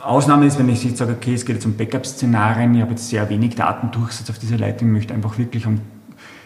Ausnahme 0.00 0.46
ist, 0.46 0.58
wenn 0.58 0.68
ich 0.68 0.84
jetzt 0.84 0.98
sage, 0.98 1.12
okay, 1.12 1.34
es 1.34 1.44
geht 1.44 1.56
jetzt 1.56 1.66
um 1.66 1.76
Backup-Szenarien, 1.76 2.74
ich 2.74 2.80
habe 2.80 2.90
jetzt 2.90 3.08
sehr 3.08 3.28
wenig 3.30 3.54
Datendurchsatz 3.54 4.28
auf 4.30 4.38
dieser 4.38 4.58
Leitung, 4.58 4.90
möchte 4.90 5.14
einfach 5.14 5.38
wirklich 5.38 5.66
um, 5.66 5.80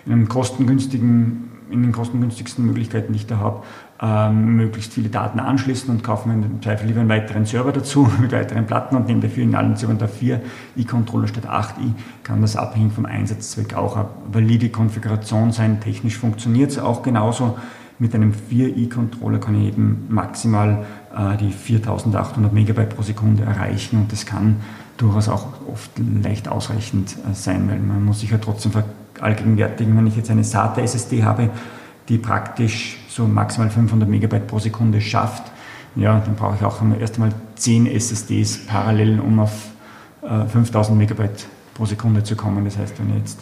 in 0.04 0.12
einem 0.12 0.28
kostengünstigen 0.28 1.46
in 1.70 1.82
den 1.82 1.92
kostengünstigsten 1.92 2.64
Möglichkeiten, 2.64 3.12
die 3.12 3.18
ich 3.18 3.26
da 3.26 3.38
habe, 3.38 3.62
ähm, 4.00 4.56
möglichst 4.56 4.92
viele 4.92 5.08
Daten 5.08 5.40
anschließen 5.40 5.88
und 5.88 6.04
kaufen 6.04 6.42
im 6.42 6.62
Zweifel 6.62 6.86
lieber 6.86 7.00
einen 7.00 7.08
weiteren 7.08 7.46
Server 7.46 7.72
dazu 7.72 8.10
mit 8.20 8.32
weiteren 8.32 8.66
Platten 8.66 8.96
und 8.96 9.06
nehme 9.06 9.20
dafür 9.20 9.42
in 9.42 9.54
allen 9.54 9.76
Servern 9.76 9.98
da 9.98 10.06
4 10.06 10.40
i-Controller 10.76 11.28
statt 11.28 11.46
8 11.46 11.78
i, 11.78 11.92
kann 12.22 12.42
das 12.42 12.56
abhängig 12.56 12.92
vom 12.92 13.06
Einsatzzweck 13.06 13.74
auch 13.74 13.96
eine 13.96 14.08
valide 14.30 14.68
Konfiguration 14.68 15.52
sein. 15.52 15.80
Technisch 15.80 16.18
funktioniert 16.18 16.70
es 16.70 16.78
auch 16.78 17.02
genauso. 17.02 17.56
Mit 17.98 18.14
einem 18.14 18.34
4 18.34 18.76
i-Controller 18.76 19.38
kann 19.38 19.58
ich 19.58 19.68
eben 19.68 20.06
maximal 20.10 20.84
äh, 21.16 21.38
die 21.38 21.50
4800 21.50 22.52
Megabyte 22.52 22.94
pro 22.94 23.00
Sekunde 23.02 23.44
erreichen 23.44 24.00
und 24.00 24.12
das 24.12 24.26
kann 24.26 24.56
durchaus 24.98 25.30
auch 25.30 25.46
oft 25.72 25.90
leicht 26.22 26.48
ausreichend 26.48 27.16
äh, 27.30 27.34
sein, 27.34 27.68
weil 27.70 27.78
man 27.78 28.04
muss 28.04 28.20
sich 28.20 28.30
ja 28.30 28.38
trotzdem 28.38 28.72
allgegenwärtigen, 29.20 29.96
wenn 29.96 30.06
ich 30.06 30.16
jetzt 30.16 30.30
eine 30.30 30.44
SATA-SSD 30.44 31.24
habe, 31.24 31.48
die 32.10 32.18
praktisch 32.18 32.98
so 33.16 33.26
maximal 33.26 33.70
500 33.70 34.08
Megabyte 34.08 34.46
pro 34.46 34.58
Sekunde 34.58 35.00
schafft, 35.00 35.50
ja, 35.96 36.20
dann 36.20 36.36
brauche 36.36 36.56
ich 36.56 36.64
auch 36.64 36.80
erst 37.00 37.14
einmal 37.14 37.32
10 37.54 37.86
SSDs 37.86 38.66
parallel, 38.66 39.20
um 39.20 39.40
auf 39.40 39.70
äh, 40.22 40.46
5000 40.46 40.98
Megabyte 40.98 41.46
pro 41.72 41.86
Sekunde 41.86 42.22
zu 42.22 42.36
kommen. 42.36 42.64
Das 42.66 42.76
heißt, 42.76 42.98
wenn 42.98 43.10
ich 43.10 43.16
jetzt 43.16 43.40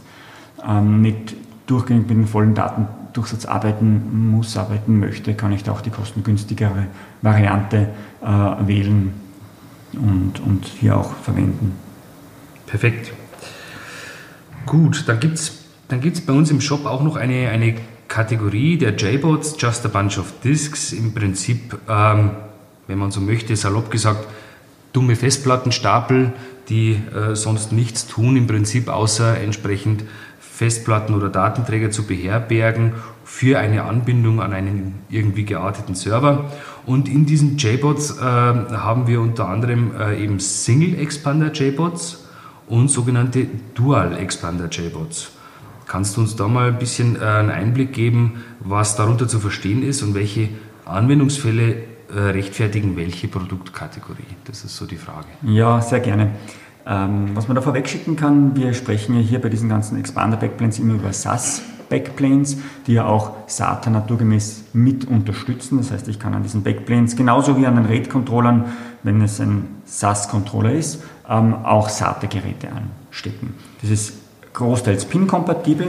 ähm, 0.64 1.02
nicht 1.02 1.34
durchgängig 1.66 2.08
mit 2.08 2.10
dem 2.10 2.26
vollen 2.28 2.54
Datendurchsatz 2.54 3.46
arbeiten 3.46 4.30
muss, 4.30 4.56
arbeiten 4.56 5.00
möchte, 5.00 5.34
kann 5.34 5.50
ich 5.50 5.64
da 5.64 5.72
auch 5.72 5.80
die 5.80 5.90
kostengünstigere 5.90 6.86
Variante 7.22 7.88
äh, 8.22 8.26
wählen 8.26 9.12
und, 9.94 10.40
und 10.40 10.66
hier 10.66 10.96
auch 10.96 11.14
verwenden. 11.16 11.72
Perfekt. 12.66 13.12
Gut, 14.66 15.04
dann 15.08 15.18
gibt 15.18 15.34
es 15.34 15.64
dann 15.88 16.00
gibt 16.00 16.16
es 16.16 16.24
bei 16.24 16.32
uns 16.32 16.50
im 16.50 16.60
Shop 16.60 16.86
auch 16.86 17.02
noch 17.02 17.16
eine, 17.16 17.50
eine 17.50 17.74
Kategorie 18.14 18.78
der 18.78 18.94
JBots, 18.94 19.56
Just 19.58 19.84
a 19.86 19.88
Bunch 19.88 20.18
of 20.18 20.34
Disks. 20.44 20.92
Im 20.92 21.12
Prinzip, 21.14 21.76
ähm, 21.88 22.30
wenn 22.86 22.96
man 22.96 23.10
so 23.10 23.20
möchte, 23.20 23.56
salopp 23.56 23.90
gesagt, 23.90 24.28
dumme 24.92 25.16
Festplattenstapel, 25.16 26.32
die 26.68 26.92
äh, 26.92 27.34
sonst 27.34 27.72
nichts 27.72 28.06
tun, 28.06 28.36
im 28.36 28.46
Prinzip 28.46 28.88
außer 28.88 29.40
entsprechend 29.40 30.04
Festplatten 30.38 31.12
oder 31.12 31.28
Datenträger 31.28 31.90
zu 31.90 32.06
beherbergen 32.06 32.92
für 33.24 33.58
eine 33.58 33.82
Anbindung 33.82 34.40
an 34.40 34.52
einen 34.52 34.94
irgendwie 35.10 35.44
gearteten 35.44 35.96
Server. 35.96 36.52
Und 36.86 37.08
in 37.08 37.26
diesen 37.26 37.58
JBots 37.58 38.18
äh, 38.18 38.20
haben 38.22 39.08
wir 39.08 39.22
unter 39.22 39.48
anderem 39.48 39.90
äh, 39.98 40.22
eben 40.22 40.38
Single 40.38 41.00
Expander 41.00 41.52
JBots 41.52 42.28
und 42.68 42.92
sogenannte 42.92 43.48
Dual 43.74 44.16
Expander 44.16 44.68
JBots. 44.70 45.33
Kannst 45.86 46.16
du 46.16 46.20
uns 46.20 46.36
da 46.36 46.48
mal 46.48 46.68
ein 46.68 46.78
bisschen 46.78 47.16
äh, 47.16 47.24
einen 47.24 47.50
Einblick 47.50 47.92
geben, 47.92 48.44
was 48.60 48.96
darunter 48.96 49.28
zu 49.28 49.38
verstehen 49.38 49.82
ist 49.82 50.02
und 50.02 50.14
welche 50.14 50.48
Anwendungsfälle 50.84 51.76
äh, 52.14 52.18
rechtfertigen 52.18 52.96
welche 52.96 53.28
Produktkategorie? 53.28 54.22
Das 54.44 54.64
ist 54.64 54.76
so 54.76 54.86
die 54.86 54.96
Frage. 54.96 55.26
Ja, 55.42 55.80
sehr 55.80 56.00
gerne. 56.00 56.32
Ähm, 56.86 57.30
was 57.34 57.48
man 57.48 57.54
da 57.54 57.62
vorweg 57.62 57.88
schicken 57.88 58.16
kann, 58.16 58.56
wir 58.56 58.74
sprechen 58.74 59.14
ja 59.16 59.20
hier 59.20 59.40
bei 59.40 59.48
diesen 59.48 59.68
ganzen 59.68 59.98
Expander-Backplanes 59.98 60.78
immer 60.78 60.94
über 60.94 61.12
SAS. 61.12 61.62
Backplanes, 61.88 62.56
die 62.86 62.94
ja 62.94 63.04
auch 63.04 63.32
SATA 63.46 63.90
naturgemäß 63.90 64.64
mit 64.72 65.06
unterstützen. 65.06 65.78
Das 65.78 65.90
heißt, 65.90 66.08
ich 66.08 66.18
kann 66.18 66.34
an 66.34 66.42
diesen 66.42 66.62
Backplanes 66.62 67.14
genauso 67.14 67.58
wie 67.58 67.66
an 67.66 67.76
den 67.76 67.86
RAID-Controllern, 67.86 68.64
wenn 69.02 69.20
es 69.22 69.40
ein 69.40 69.66
SAS-Controller 69.84 70.72
ist, 70.72 71.02
ähm, 71.28 71.54
auch 71.54 71.88
SATA-Geräte 71.88 72.68
anstecken. 72.72 73.54
Das 73.82 73.90
ist 73.90 74.14
großteils 74.54 75.04
PIN-kompatibel. 75.04 75.88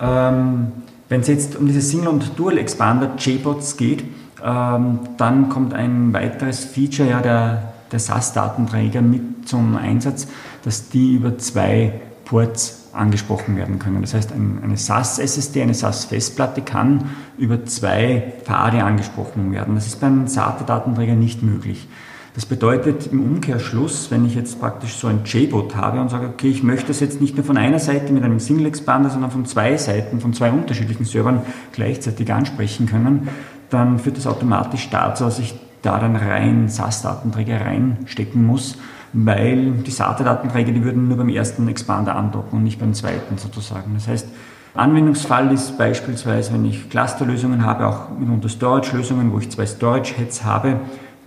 Ähm, 0.00 0.72
Wenn 1.08 1.20
es 1.20 1.28
jetzt 1.28 1.56
um 1.56 1.66
diese 1.66 1.80
Single- 1.80 2.08
und 2.08 2.38
Dual-Expander 2.38 3.12
JBots 3.18 3.76
geht, 3.76 4.04
ähm, 4.44 5.00
dann 5.16 5.48
kommt 5.48 5.74
ein 5.74 6.12
weiteres 6.12 6.64
Feature 6.64 7.08
ja, 7.08 7.20
der, 7.20 7.72
der 7.92 7.98
SAS-Datenträger 7.98 9.02
mit 9.02 9.48
zum 9.48 9.76
Einsatz, 9.76 10.28
dass 10.64 10.88
die 10.88 11.14
über 11.14 11.36
zwei 11.38 12.00
Ports 12.24 12.88
angesprochen 12.92 13.56
werden 13.56 13.78
können. 13.78 14.00
Das 14.00 14.14
heißt, 14.14 14.32
eine 14.32 14.76
SAS-SSD, 14.76 15.62
eine 15.62 15.74
SAS-Festplatte 15.74 16.62
kann 16.62 17.10
über 17.38 17.64
zwei 17.64 18.34
Pfade 18.44 18.82
angesprochen 18.82 19.52
werden. 19.52 19.74
Das 19.74 19.86
ist 19.86 20.00
beim 20.00 20.26
SATA-Datenträger 20.26 21.14
nicht 21.14 21.42
möglich. 21.42 21.88
Das 22.34 22.46
bedeutet 22.46 23.08
im 23.08 23.22
Umkehrschluss, 23.22 24.10
wenn 24.10 24.24
ich 24.24 24.36
jetzt 24.36 24.60
praktisch 24.60 24.94
so 24.94 25.08
ein 25.08 25.22
JBOT 25.24 25.74
habe 25.74 26.00
und 26.00 26.10
sage, 26.10 26.28
okay, 26.28 26.48
ich 26.48 26.62
möchte 26.62 26.88
das 26.88 27.00
jetzt 27.00 27.20
nicht 27.20 27.36
nur 27.36 27.44
von 27.44 27.56
einer 27.56 27.80
Seite 27.80 28.12
mit 28.12 28.22
einem 28.22 28.38
Single 28.38 28.66
Expander, 28.66 29.10
sondern 29.10 29.32
von 29.32 29.46
zwei 29.46 29.76
Seiten, 29.76 30.20
von 30.20 30.32
zwei 30.32 30.52
unterschiedlichen 30.52 31.04
Servern 31.04 31.42
gleichzeitig 31.72 32.32
ansprechen 32.32 32.86
können, 32.86 33.28
dann 33.68 33.98
führt 33.98 34.16
das 34.16 34.28
automatisch 34.28 34.88
dazu, 34.90 35.24
dass 35.24 35.40
ich 35.40 35.54
da 35.82 35.98
dann 35.98 36.14
rein 36.14 36.68
SAS-Datenträger 36.68 37.62
reinstecken 37.62 38.46
muss, 38.46 38.76
weil 39.12 39.72
die 39.84 39.90
SATA-Datenträger, 39.90 40.70
die 40.72 40.84
würden 40.84 41.08
nur 41.08 41.16
beim 41.16 41.30
ersten 41.30 41.66
Expander 41.66 42.14
andocken 42.14 42.58
und 42.58 42.64
nicht 42.64 42.78
beim 42.78 42.94
zweiten 42.94 43.38
sozusagen. 43.38 43.94
Das 43.94 44.06
heißt, 44.06 44.28
Anwendungsfall 44.74 45.52
ist 45.52 45.76
beispielsweise, 45.78 46.52
wenn 46.52 46.64
ich 46.64 46.90
Clusterlösungen 46.90 47.64
habe, 47.64 47.88
auch 47.88 48.10
mitunter 48.16 48.48
Storage-Lösungen, 48.48 49.32
wo 49.32 49.38
ich 49.38 49.50
zwei 49.50 49.66
Storage-Heads 49.66 50.44
habe, 50.44 50.76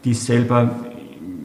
die 0.06 0.14
selber 0.14 0.70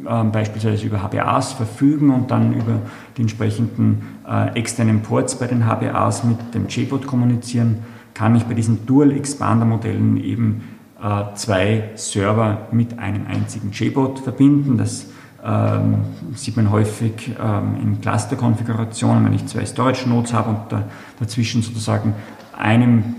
ähm, 0.09 0.33
beispielsweise 0.33 0.87
über 0.87 1.03
HBAs 1.03 1.53
verfügen 1.53 2.11
und 2.11 2.31
dann 2.31 2.55
über 2.55 2.81
die 3.17 3.23
entsprechenden 3.23 4.03
äh, 4.29 4.59
externen 4.59 5.03
Ports 5.03 5.39
bei 5.39 5.47
den 5.47 5.67
HBAs 5.67 6.25
mit 6.25 6.55
dem 6.55 6.69
JBOT 6.69 7.07
kommunizieren, 7.07 7.79
kann 8.15 8.35
ich 8.35 8.45
bei 8.45 8.55
diesen 8.55 8.87
Dual 8.87 9.13
Expander 9.13 9.67
Modellen 9.67 10.17
eben 10.17 10.63
äh, 11.03 11.35
zwei 11.35 11.91
Server 11.95 12.69
mit 12.73 12.99
einem 12.99 13.27
einzigen 13.27 13.71
JBOT 13.73 14.21
verbinden. 14.21 14.79
Das 14.79 15.07
ähm, 15.45 15.99
sieht 16.35 16.57
man 16.57 16.71
häufig 16.71 17.31
ähm, 17.41 17.77
in 17.81 18.01
Cluster-Konfigurationen, 18.01 19.25
wenn 19.25 19.35
ich 19.35 19.47
zwei 19.47 19.65
Storage-Nodes 19.65 20.33
habe 20.33 20.51
und 20.51 20.59
da, 20.71 20.85
dazwischen 21.21 21.63
sozusagen 21.63 22.15
einem 22.57 23.15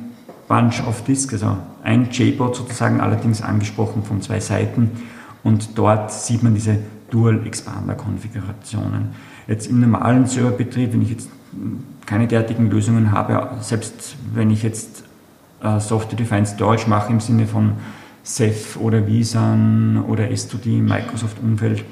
Bunch 0.50 0.86
of 0.86 1.03
Disks, 1.03 1.34
also 1.34 1.58
ein 1.84 2.10
JBOT 2.12 2.55
sozusagen 2.55 3.00
allerdings 3.00 3.41
angesprochen 3.41 4.03
von 4.03 4.22
zwei 4.22 4.39
Seiten 4.39 4.91
Und 5.43 5.77
dort 5.77 6.12
sieht 6.12 6.43
man 6.43 6.53
diese 6.53 6.77
Dual 7.10 7.46
Expander 7.46 7.96
Konfigurationen. 7.96 9.10
Jetzt 9.48 9.67
im 9.67 9.79
normalen 9.79 10.25
Serverbetrieb, 10.25 10.93
wenn 10.93 11.01
ich 11.01 11.10
jetzt 11.10 11.29
keine 12.05 12.27
derartigen 12.27 12.69
Lösungen 12.69 13.12
habe, 13.12 13.50
selbst 13.62 14.15
wenn 14.34 14.51
ich 14.51 14.63
jetzt 14.63 15.03
äh, 15.63 15.79
Software-Defined 15.79 16.48
Storage 16.48 16.89
mache 16.89 17.12
im 17.12 17.19
Sinne 17.19 17.48
von 17.48 17.74
Ceph 18.24 18.77
oder 18.77 19.08
Visan 19.08 20.03
oder 20.08 20.25
S2D 20.25 20.79
im 20.79 20.86
Microsoft-Umfeld, 20.86 21.84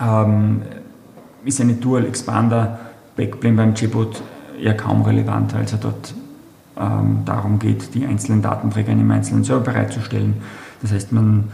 ähm, 0.00 0.62
ist 1.44 1.60
eine 1.60 1.74
Dual 1.74 2.04
Expander 2.06 2.78
Backplane 3.16 3.56
beim 3.56 3.74
JBoot 3.74 4.22
eher 4.60 4.76
kaum 4.76 5.02
relevant, 5.02 5.54
es 5.54 5.72
ja 5.72 5.78
dort 5.80 6.14
ähm, 6.78 7.22
darum 7.24 7.58
geht, 7.58 7.94
die 7.94 8.06
einzelnen 8.06 8.42
Datenträger 8.42 8.92
in 8.92 9.00
einem 9.00 9.10
einzelnen 9.10 9.44
Server 9.44 9.64
bereitzustellen. 9.64 10.34
Das 10.82 10.92
heißt, 10.92 11.12
man 11.12 11.48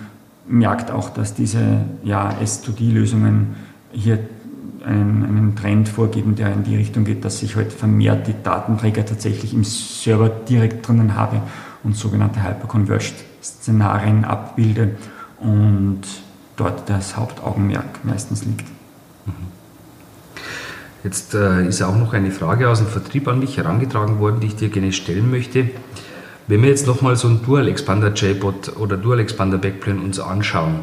merkt 0.46 0.90
auch, 0.90 1.10
dass 1.10 1.34
diese 1.34 1.84
ja, 2.02 2.30
S2D-Lösungen 2.42 3.56
hier 3.92 4.18
einen, 4.84 5.24
einen, 5.24 5.56
Trend 5.56 5.88
vorgeben, 5.88 6.34
der 6.34 6.52
in 6.52 6.64
die 6.64 6.76
Richtung 6.76 7.04
geht, 7.04 7.24
dass 7.24 7.42
ich 7.42 7.56
heute 7.56 7.70
halt 7.70 7.72
vermehrt 7.72 8.26
die 8.26 8.34
Datenträger 8.42 9.06
tatsächlich 9.06 9.54
im 9.54 9.64
Server 9.64 10.28
direkt 10.28 10.86
drinnen 10.86 11.14
habe 11.14 11.40
und 11.82 11.96
sogenannte 11.96 12.42
Hyperconverged-Szenarien 12.42 14.24
abbilde 14.24 14.96
und 15.40 16.02
dort 16.56 16.88
das 16.88 17.16
Hauptaugenmerk 17.16 18.04
meistens 18.04 18.44
liegt. 18.44 18.66
Jetzt 21.02 21.34
äh, 21.34 21.66
ist 21.68 21.82
auch 21.82 21.96
noch 21.96 22.14
eine 22.14 22.30
Frage 22.30 22.70
aus 22.70 22.78
dem 22.78 22.86
Vertrieb 22.86 23.28
an 23.28 23.38
mich 23.38 23.58
herangetragen 23.58 24.20
worden, 24.20 24.40
die 24.40 24.46
ich 24.46 24.56
dir 24.56 24.70
gerne 24.70 24.90
stellen 24.92 25.30
möchte. 25.30 25.68
Wenn 26.46 26.60
wir 26.60 26.68
jetzt 26.68 26.86
nochmal 26.86 27.16
so 27.16 27.26
ein 27.26 27.42
Dual 27.42 27.68
Expander 27.68 28.12
JBot 28.12 28.76
oder 28.76 28.98
Dual 28.98 29.18
Expander 29.18 29.56
Backplane 29.56 29.98
uns 30.02 30.20
anschauen, 30.20 30.80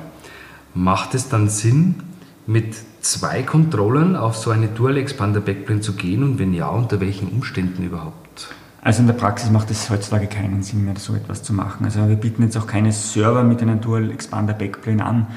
macht 0.73 1.13
es 1.13 1.29
dann 1.29 1.49
Sinn, 1.49 2.01
mit 2.47 2.73
zwei 3.01 3.43
Controllern 3.43 4.15
auf 4.15 4.35
so 4.35 4.49
eine 4.49 4.69
Dual 4.69 4.97
Expander 4.97 5.39
Backplane 5.39 5.81
zu 5.81 5.93
gehen 5.93 6.23
und 6.23 6.39
wenn 6.39 6.55
ja, 6.55 6.67
unter 6.67 6.99
welchen 6.99 7.27
Umständen 7.27 7.83
überhaupt? 7.83 8.49
Also 8.81 9.01
in 9.01 9.07
der 9.07 9.13
Praxis 9.13 9.51
macht 9.51 9.69
es 9.69 9.91
heutzutage 9.91 10.25
keinen 10.25 10.63
Sinn 10.63 10.83
mehr, 10.83 10.95
so 10.97 11.13
etwas 11.13 11.43
zu 11.43 11.53
machen. 11.53 11.85
Also 11.85 12.09
wir 12.09 12.15
bieten 12.15 12.41
jetzt 12.41 12.57
auch 12.57 12.65
keine 12.65 12.91
Server 12.91 13.43
mit 13.43 13.61
einem 13.61 13.81
Dual 13.81 14.09
Expander 14.09 14.53
Backplane 14.53 15.05
an. 15.05 15.27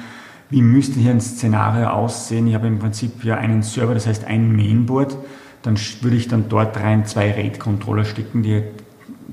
Wie 0.49 0.63
müsste 0.63 0.99
hier 0.99 1.11
ein 1.11 1.21
Szenario 1.21 1.89
aussehen? 1.89 2.47
Ich 2.47 2.55
habe 2.55 2.65
im 2.65 2.79
Prinzip 2.79 3.23
ja 3.23 3.35
einen 3.35 3.61
Server, 3.61 3.93
das 3.93 4.07
heißt 4.07 4.25
ein 4.25 4.55
Mainboard. 4.55 5.15
Dann 5.61 5.77
würde 6.01 6.17
ich 6.17 6.27
dann 6.27 6.49
dort 6.49 6.77
rein 6.77 7.05
zwei 7.05 7.31
RAID-Controller 7.31 8.05
stecken, 8.05 8.41
die 8.41 8.63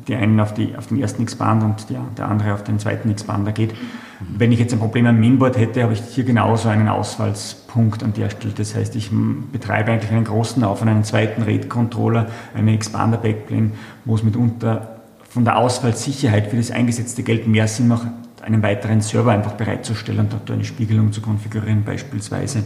die 0.08 0.14
einen 0.14 0.40
auf, 0.40 0.54
die, 0.54 0.76
auf 0.76 0.88
den 0.88 1.00
ersten 1.00 1.22
Expander 1.22 1.66
und 1.66 1.88
die, 1.88 1.96
der 2.16 2.28
andere 2.28 2.54
auf 2.54 2.64
den 2.64 2.78
zweiten 2.78 3.10
Expander 3.10 3.52
geht. 3.52 3.74
Wenn 4.20 4.52
ich 4.52 4.58
jetzt 4.58 4.72
ein 4.72 4.78
Problem 4.78 5.06
am 5.06 5.18
Mainboard 5.18 5.58
hätte, 5.58 5.82
habe 5.82 5.92
ich 5.92 6.00
hier 6.00 6.24
genauso 6.24 6.68
einen 6.68 6.88
Ausfallspunkt 6.88 8.02
an 8.02 8.12
der 8.12 8.30
Stelle. 8.30 8.54
Das 8.54 8.74
heißt, 8.74 8.94
ich 8.96 9.10
betreibe 9.52 9.92
eigentlich 9.92 10.10
einen 10.10 10.24
großen 10.24 10.62
auf 10.64 10.82
einen 10.82 11.04
zweiten 11.04 11.42
RAID-Controller, 11.42 12.26
eine 12.54 12.74
Expander-Backplane, 12.74 13.72
wo 14.04 14.14
es 14.14 14.22
mitunter 14.22 15.00
von 15.28 15.44
der 15.44 15.56
Ausfallsicherheit 15.56 16.48
für 16.48 16.56
das 16.56 16.70
eingesetzte 16.70 17.22
Geld 17.22 17.46
mehr 17.46 17.66
Sinn 17.66 17.88
macht, 17.88 18.06
einen 18.42 18.62
weiteren 18.62 19.00
Server 19.00 19.32
einfach 19.32 19.52
bereitzustellen 19.52 20.20
und 20.20 20.32
dort 20.32 20.50
eine 20.50 20.64
Spiegelung 20.64 21.12
zu 21.12 21.20
konfigurieren 21.20 21.84
beispielsweise. 21.84 22.64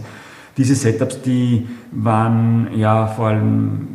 Diese 0.56 0.74
Setups, 0.74 1.22
die 1.22 1.68
waren 1.92 2.68
ja 2.76 3.06
vor 3.06 3.28
allem 3.28 3.88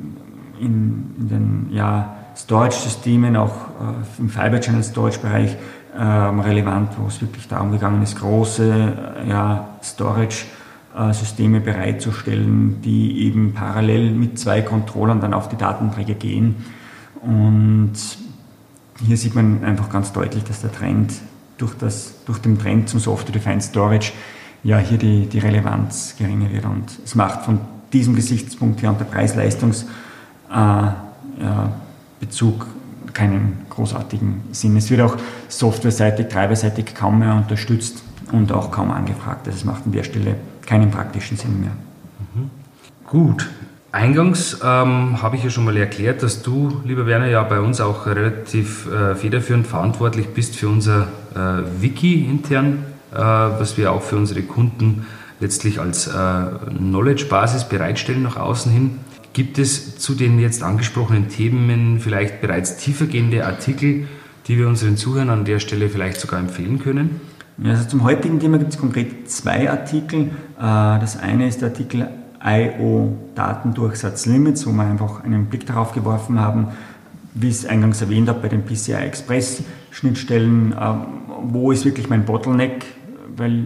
in, 0.59 1.15
in 1.19 1.27
den 1.27 1.67
ja, 1.71 2.15
Storage-Systemen, 2.35 3.35
auch 3.35 3.51
äh, 3.51 4.19
im 4.19 4.29
Fiber-Channel-Storage-Bereich 4.29 5.57
ähm, 5.97 6.39
relevant, 6.39 6.91
wo 6.97 7.07
es 7.07 7.21
wirklich 7.21 7.47
darum 7.47 7.71
gegangen 7.71 8.01
ist, 8.01 8.19
große 8.19 9.23
äh, 9.25 9.29
ja, 9.29 9.69
Storage-Systeme 9.83 11.59
bereitzustellen, 11.59 12.81
die 12.81 13.25
eben 13.25 13.53
parallel 13.53 14.11
mit 14.11 14.39
zwei 14.39 14.61
Controllern 14.61 15.19
dann 15.19 15.33
auf 15.33 15.49
die 15.49 15.57
Datenträger 15.57 16.13
gehen. 16.13 16.63
Und 17.21 17.93
hier 19.05 19.17
sieht 19.17 19.35
man 19.35 19.63
einfach 19.63 19.89
ganz 19.89 20.13
deutlich, 20.13 20.43
dass 20.43 20.61
der 20.61 20.71
Trend 20.71 21.13
durch, 21.57 21.73
das, 21.77 22.13
durch 22.25 22.39
den 22.39 22.57
Trend 22.57 22.89
zum 22.89 22.99
Software-Defined 22.99 23.63
Storage 23.63 24.13
ja 24.63 24.77
hier 24.77 24.97
die, 24.97 25.25
die 25.27 25.39
Relevanz 25.39 26.15
geringer 26.17 26.51
wird. 26.51 26.65
Und 26.65 26.85
es 27.03 27.15
macht 27.15 27.41
von 27.41 27.59
diesem 27.93 28.15
Gesichtspunkt 28.15 28.81
her 28.81 28.89
und 28.89 28.99
der 28.99 29.07
Preis-Leistungs- 29.07 29.85
äh, 30.49 30.53
ja, 30.53 31.71
Bezug 32.21 32.67
keinen 33.13 33.65
großartigen 33.69 34.41
Sinn. 34.51 34.77
Es 34.77 34.89
wird 34.89 35.01
auch 35.01 35.17
softwareseitig, 35.49 36.29
treiberseitig 36.29 36.95
kaum 36.95 37.19
mehr 37.19 37.35
unterstützt 37.35 38.03
und 38.31 38.51
auch 38.53 38.71
kaum 38.71 38.91
angefragt. 38.91 39.47
Das 39.47 39.65
macht 39.65 39.85
an 39.85 39.91
der 39.91 40.03
Stelle 40.03 40.35
keinen 40.65 40.89
praktischen 40.89 41.35
Sinn 41.35 41.59
mehr. 41.59 41.71
Mhm. 42.33 42.49
Gut. 43.05 43.49
Eingangs 43.91 44.57
ähm, 44.63 45.21
habe 45.21 45.35
ich 45.35 45.43
ja 45.43 45.49
schon 45.49 45.65
mal 45.65 45.75
erklärt, 45.75 46.23
dass 46.23 46.41
du, 46.41 46.81
lieber 46.85 47.05
Werner, 47.05 47.27
ja 47.27 47.43
bei 47.43 47.59
uns 47.59 47.81
auch 47.81 48.05
relativ 48.05 48.87
äh, 48.89 49.15
federführend 49.15 49.67
verantwortlich 49.67 50.29
bist 50.29 50.55
für 50.55 50.69
unser 50.69 51.09
äh, 51.35 51.81
Wiki 51.81 52.23
intern, 52.23 52.85
äh, 53.13 53.17
was 53.17 53.77
wir 53.77 53.91
auch 53.91 54.01
für 54.01 54.15
unsere 54.15 54.43
Kunden 54.43 55.05
letztlich 55.41 55.81
als 55.81 56.07
äh, 56.07 56.11
Knowledge-Basis 56.77 57.65
bereitstellen 57.65 58.23
nach 58.23 58.37
außen 58.37 58.71
hin. 58.71 58.99
Gibt 59.33 59.57
es 59.57 59.97
zu 59.97 60.13
den 60.13 60.39
jetzt 60.39 60.61
angesprochenen 60.61 61.29
Themen 61.29 61.99
vielleicht 61.99 62.41
bereits 62.41 62.77
tiefergehende 62.77 63.45
Artikel, 63.45 64.07
die 64.47 64.57
wir 64.57 64.67
unseren 64.67 64.97
Zuhörern 64.97 65.29
an 65.29 65.45
der 65.45 65.59
Stelle 65.59 65.87
vielleicht 65.87 66.19
sogar 66.19 66.39
empfehlen 66.39 66.79
können? 66.79 67.21
Also 67.63 67.87
zum 67.87 68.03
heutigen 68.03 68.39
Thema 68.39 68.57
gibt 68.57 68.73
es 68.73 68.77
konkret 68.79 69.29
zwei 69.29 69.69
Artikel. 69.69 70.21
Äh, 70.21 70.29
das 70.59 71.17
eine 71.17 71.47
ist 71.47 71.61
der 71.61 71.69
Artikel 71.69 72.09
IO 72.43 73.15
Datendurchsatzlimits, 73.35 74.65
wo 74.65 74.71
wir 74.71 74.83
einfach 74.83 75.23
einen 75.23 75.45
Blick 75.45 75.65
darauf 75.65 75.93
geworfen 75.93 76.39
haben, 76.39 76.67
wie 77.33 77.49
ich 77.49 77.55
es 77.55 77.65
eingangs 77.65 78.01
erwähnt 78.01 78.27
habe, 78.27 78.39
bei 78.41 78.49
den 78.49 78.65
PCI 78.65 78.93
Express 78.93 79.63
Schnittstellen, 79.91 80.73
äh, 80.73 80.93
wo 81.43 81.71
ist 81.71 81.85
wirklich 81.85 82.09
mein 82.09 82.25
Bottleneck, 82.25 82.83
weil 83.37 83.65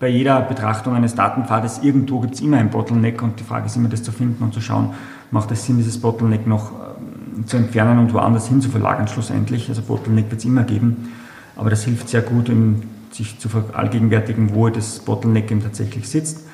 bei 0.00 0.08
jeder 0.08 0.40
Betrachtung 0.42 0.94
eines 0.94 1.14
Datenpfades 1.14 1.80
irgendwo 1.82 2.20
gibt 2.20 2.34
es 2.34 2.40
immer 2.40 2.58
ein 2.58 2.70
Bottleneck 2.70 3.22
und 3.22 3.40
die 3.40 3.44
Frage 3.44 3.66
ist 3.66 3.76
immer, 3.76 3.88
das 3.88 4.02
zu 4.02 4.12
finden 4.12 4.42
und 4.44 4.54
zu 4.54 4.60
schauen, 4.60 4.94
macht 5.30 5.50
es 5.50 5.66
Sinn, 5.66 5.78
dieses 5.78 6.00
Bottleneck 6.00 6.46
noch 6.46 6.70
ähm, 6.72 7.46
zu 7.46 7.56
entfernen 7.56 7.98
und 7.98 8.12
woanders 8.12 8.48
hin 8.48 8.60
zu 8.60 8.68
verlagern 8.70 9.08
schlussendlich. 9.08 9.68
Also 9.68 9.82
Bottleneck 9.82 10.30
wird 10.30 10.40
es 10.40 10.44
immer 10.44 10.62
geben, 10.62 11.12
aber 11.56 11.70
das 11.70 11.84
hilft 11.84 12.08
sehr 12.08 12.22
gut, 12.22 12.48
um 12.48 12.82
sich 13.10 13.38
zu 13.38 13.48
verallgegenwärtigen, 13.48 14.54
wo 14.54 14.68
das 14.68 15.00
Bottleneck 15.00 15.50
eben 15.50 15.62
tatsächlich 15.62 16.08
sitzt. 16.08 16.46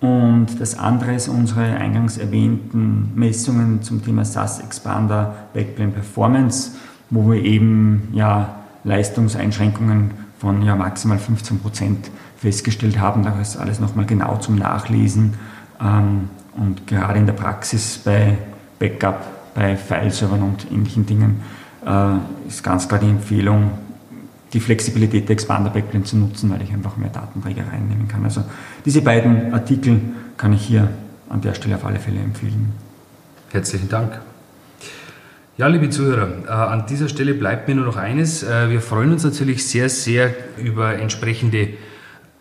Und 0.00 0.58
das 0.58 0.78
andere 0.78 1.14
ist 1.14 1.28
unsere 1.28 1.62
eingangs 1.62 2.16
erwähnten 2.16 3.12
Messungen 3.14 3.82
zum 3.82 4.02
Thema 4.02 4.24
SAS 4.24 4.60
Expander 4.60 5.34
Backplane 5.52 5.90
Performance, 5.90 6.70
wo 7.10 7.30
wir 7.30 7.42
eben 7.42 8.08
ja 8.12 8.56
Leistungseinschränkungen 8.84 10.12
von 10.38 10.62
ja 10.62 10.74
maximal 10.74 11.18
15 11.18 11.58
Prozent 11.58 12.10
festgestellt 12.40 12.98
haben. 12.98 13.22
Da 13.22 13.38
ist 13.40 13.56
alles 13.56 13.80
nochmal 13.80 14.06
genau 14.06 14.38
zum 14.38 14.56
Nachlesen. 14.56 15.34
Ähm, 15.80 16.30
und 16.56 16.86
gerade 16.86 17.18
in 17.18 17.26
der 17.26 17.34
Praxis 17.34 17.98
bei 17.98 18.38
Backup, 18.78 19.54
bei 19.54 19.76
Fileservern 19.76 20.42
und 20.42 20.70
ähnlichen 20.70 21.06
Dingen 21.06 21.42
äh, 21.86 22.48
ist 22.48 22.64
ganz 22.64 22.88
klar 22.88 23.00
die 23.00 23.08
Empfehlung, 23.08 23.72
die 24.52 24.60
Flexibilität 24.60 25.28
der 25.28 25.34
Expander 25.34 25.70
Backplane 25.70 26.04
zu 26.04 26.16
nutzen, 26.16 26.50
weil 26.50 26.62
ich 26.62 26.72
einfach 26.72 26.96
mehr 26.96 27.10
Datenträger 27.10 27.64
reinnehmen 27.70 28.08
kann. 28.08 28.24
Also 28.24 28.42
diese 28.84 29.02
beiden 29.02 29.52
Artikel 29.52 30.00
kann 30.36 30.52
ich 30.52 30.62
hier 30.62 30.88
an 31.28 31.40
der 31.42 31.54
Stelle 31.54 31.76
auf 31.76 31.84
alle 31.84 31.98
Fälle 31.98 32.20
empfehlen. 32.20 32.72
Herzlichen 33.50 33.88
Dank. 33.88 34.20
Ja, 35.56 35.66
liebe 35.66 35.90
Zuhörer, 35.90 36.30
äh, 36.46 36.50
an 36.50 36.86
dieser 36.88 37.08
Stelle 37.10 37.34
bleibt 37.34 37.68
mir 37.68 37.74
nur 37.74 37.84
noch 37.84 37.96
eines. 37.96 38.42
Äh, 38.42 38.70
wir 38.70 38.80
freuen 38.80 39.12
uns 39.12 39.24
natürlich 39.24 39.66
sehr, 39.66 39.90
sehr 39.90 40.34
über 40.56 40.94
entsprechende 40.94 41.74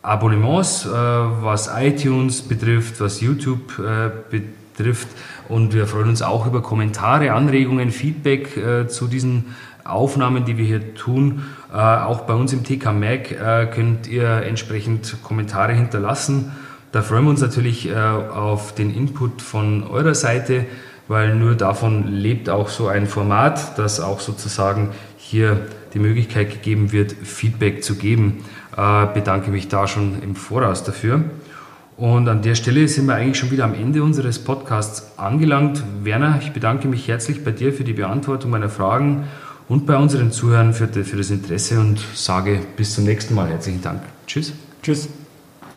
Abonnements, 0.10 0.88
äh, 0.88 0.90
was 0.90 1.70
iTunes 1.78 2.42
betrifft, 2.42 3.00
was 3.00 3.22
YouTube 3.22 3.78
äh, 3.78 4.10
betrifft. 4.32 5.08
Und 5.48 5.74
wir 5.74 5.86
freuen 5.86 6.10
uns 6.10 6.24
auch 6.24 6.48
über 6.48 6.64
Kommentare, 6.64 7.32
Anregungen, 7.34 7.92
Feedback 7.92 8.58
äh, 8.58 8.88
zu 8.88 9.08
diesen 9.08 9.56
Aufnahmen, 9.84 10.46
die 10.46 10.58
wir 10.58 10.66
hier 10.66 10.96
tun. 10.96 11.44
Auch 11.72 12.22
bei 12.22 12.36
uns 12.36 12.54
im 12.54 12.64
TK 12.64 12.94
Mac 12.94 13.72
könnt 13.74 14.08
ihr 14.08 14.44
entsprechend 14.44 15.18
Kommentare 15.24 15.74
hinterlassen. 15.74 16.52
Da 16.92 17.02
freuen 17.02 17.24
wir 17.24 17.32
uns 17.32 17.42
natürlich 17.42 17.92
auf 17.96 18.76
den 18.76 18.94
Input 18.94 19.42
von 19.42 19.84
eurer 19.88 20.14
Seite, 20.14 20.66
weil 21.08 21.34
nur 21.34 21.56
davon 21.56 22.06
lebt 22.06 22.50
auch 22.50 22.70
so 22.70 22.88
ein 22.88 23.08
Format, 23.08 23.80
dass 23.80 24.00
auch 24.00 24.20
sozusagen 24.20 24.90
hier 25.18 25.60
die 25.96 26.00
Möglichkeit 26.00 26.52
gegeben 26.52 26.92
wird, 26.92 27.12
Feedback 27.12 27.84
zu 27.84 27.96
geben. 27.96 28.44
Äh, 28.80 29.08
bedanke 29.14 29.52
mich 29.52 29.68
da 29.68 29.88
schon 29.88 30.22
im 30.24 30.36
Voraus 30.36 30.86
dafür. 30.86 31.26
Und 31.98 32.30
an 32.30 32.42
der 32.42 32.56
Stelle 32.56 32.88
sind 32.88 33.08
wir 33.08 33.16
eigentlich 33.16 33.38
schon 33.38 33.52
wieder 33.52 33.66
am 33.66 33.74
Ende 33.74 34.02
unseres 34.04 34.40
Podcasts 34.40 35.18
angelangt. 35.18 35.84
Werner, 36.04 36.40
ich 36.42 36.54
bedanke 36.54 36.88
mich 36.88 37.06
herzlich 37.10 37.44
bei 37.44 37.52
dir 37.52 37.74
für 37.74 37.84
die 37.84 37.92
Beantwortung 37.92 38.52
meiner 38.52 38.70
Fragen 38.70 39.26
und 39.68 39.86
bei 39.86 39.98
unseren 39.98 40.32
Zuhörern 40.32 40.74
für, 40.74 40.88
für 40.88 41.18
das 41.18 41.30
Interesse 41.30 41.78
und 41.78 42.00
sage 42.14 42.62
bis 42.78 42.96
zum 42.96 43.04
nächsten 43.04 43.36
Mal 43.36 43.50
herzlichen 43.50 43.82
Dank. 43.82 44.02
Tschüss. 44.28 44.54
Tschüss. 44.82 45.08
Tschüss. 45.08 45.29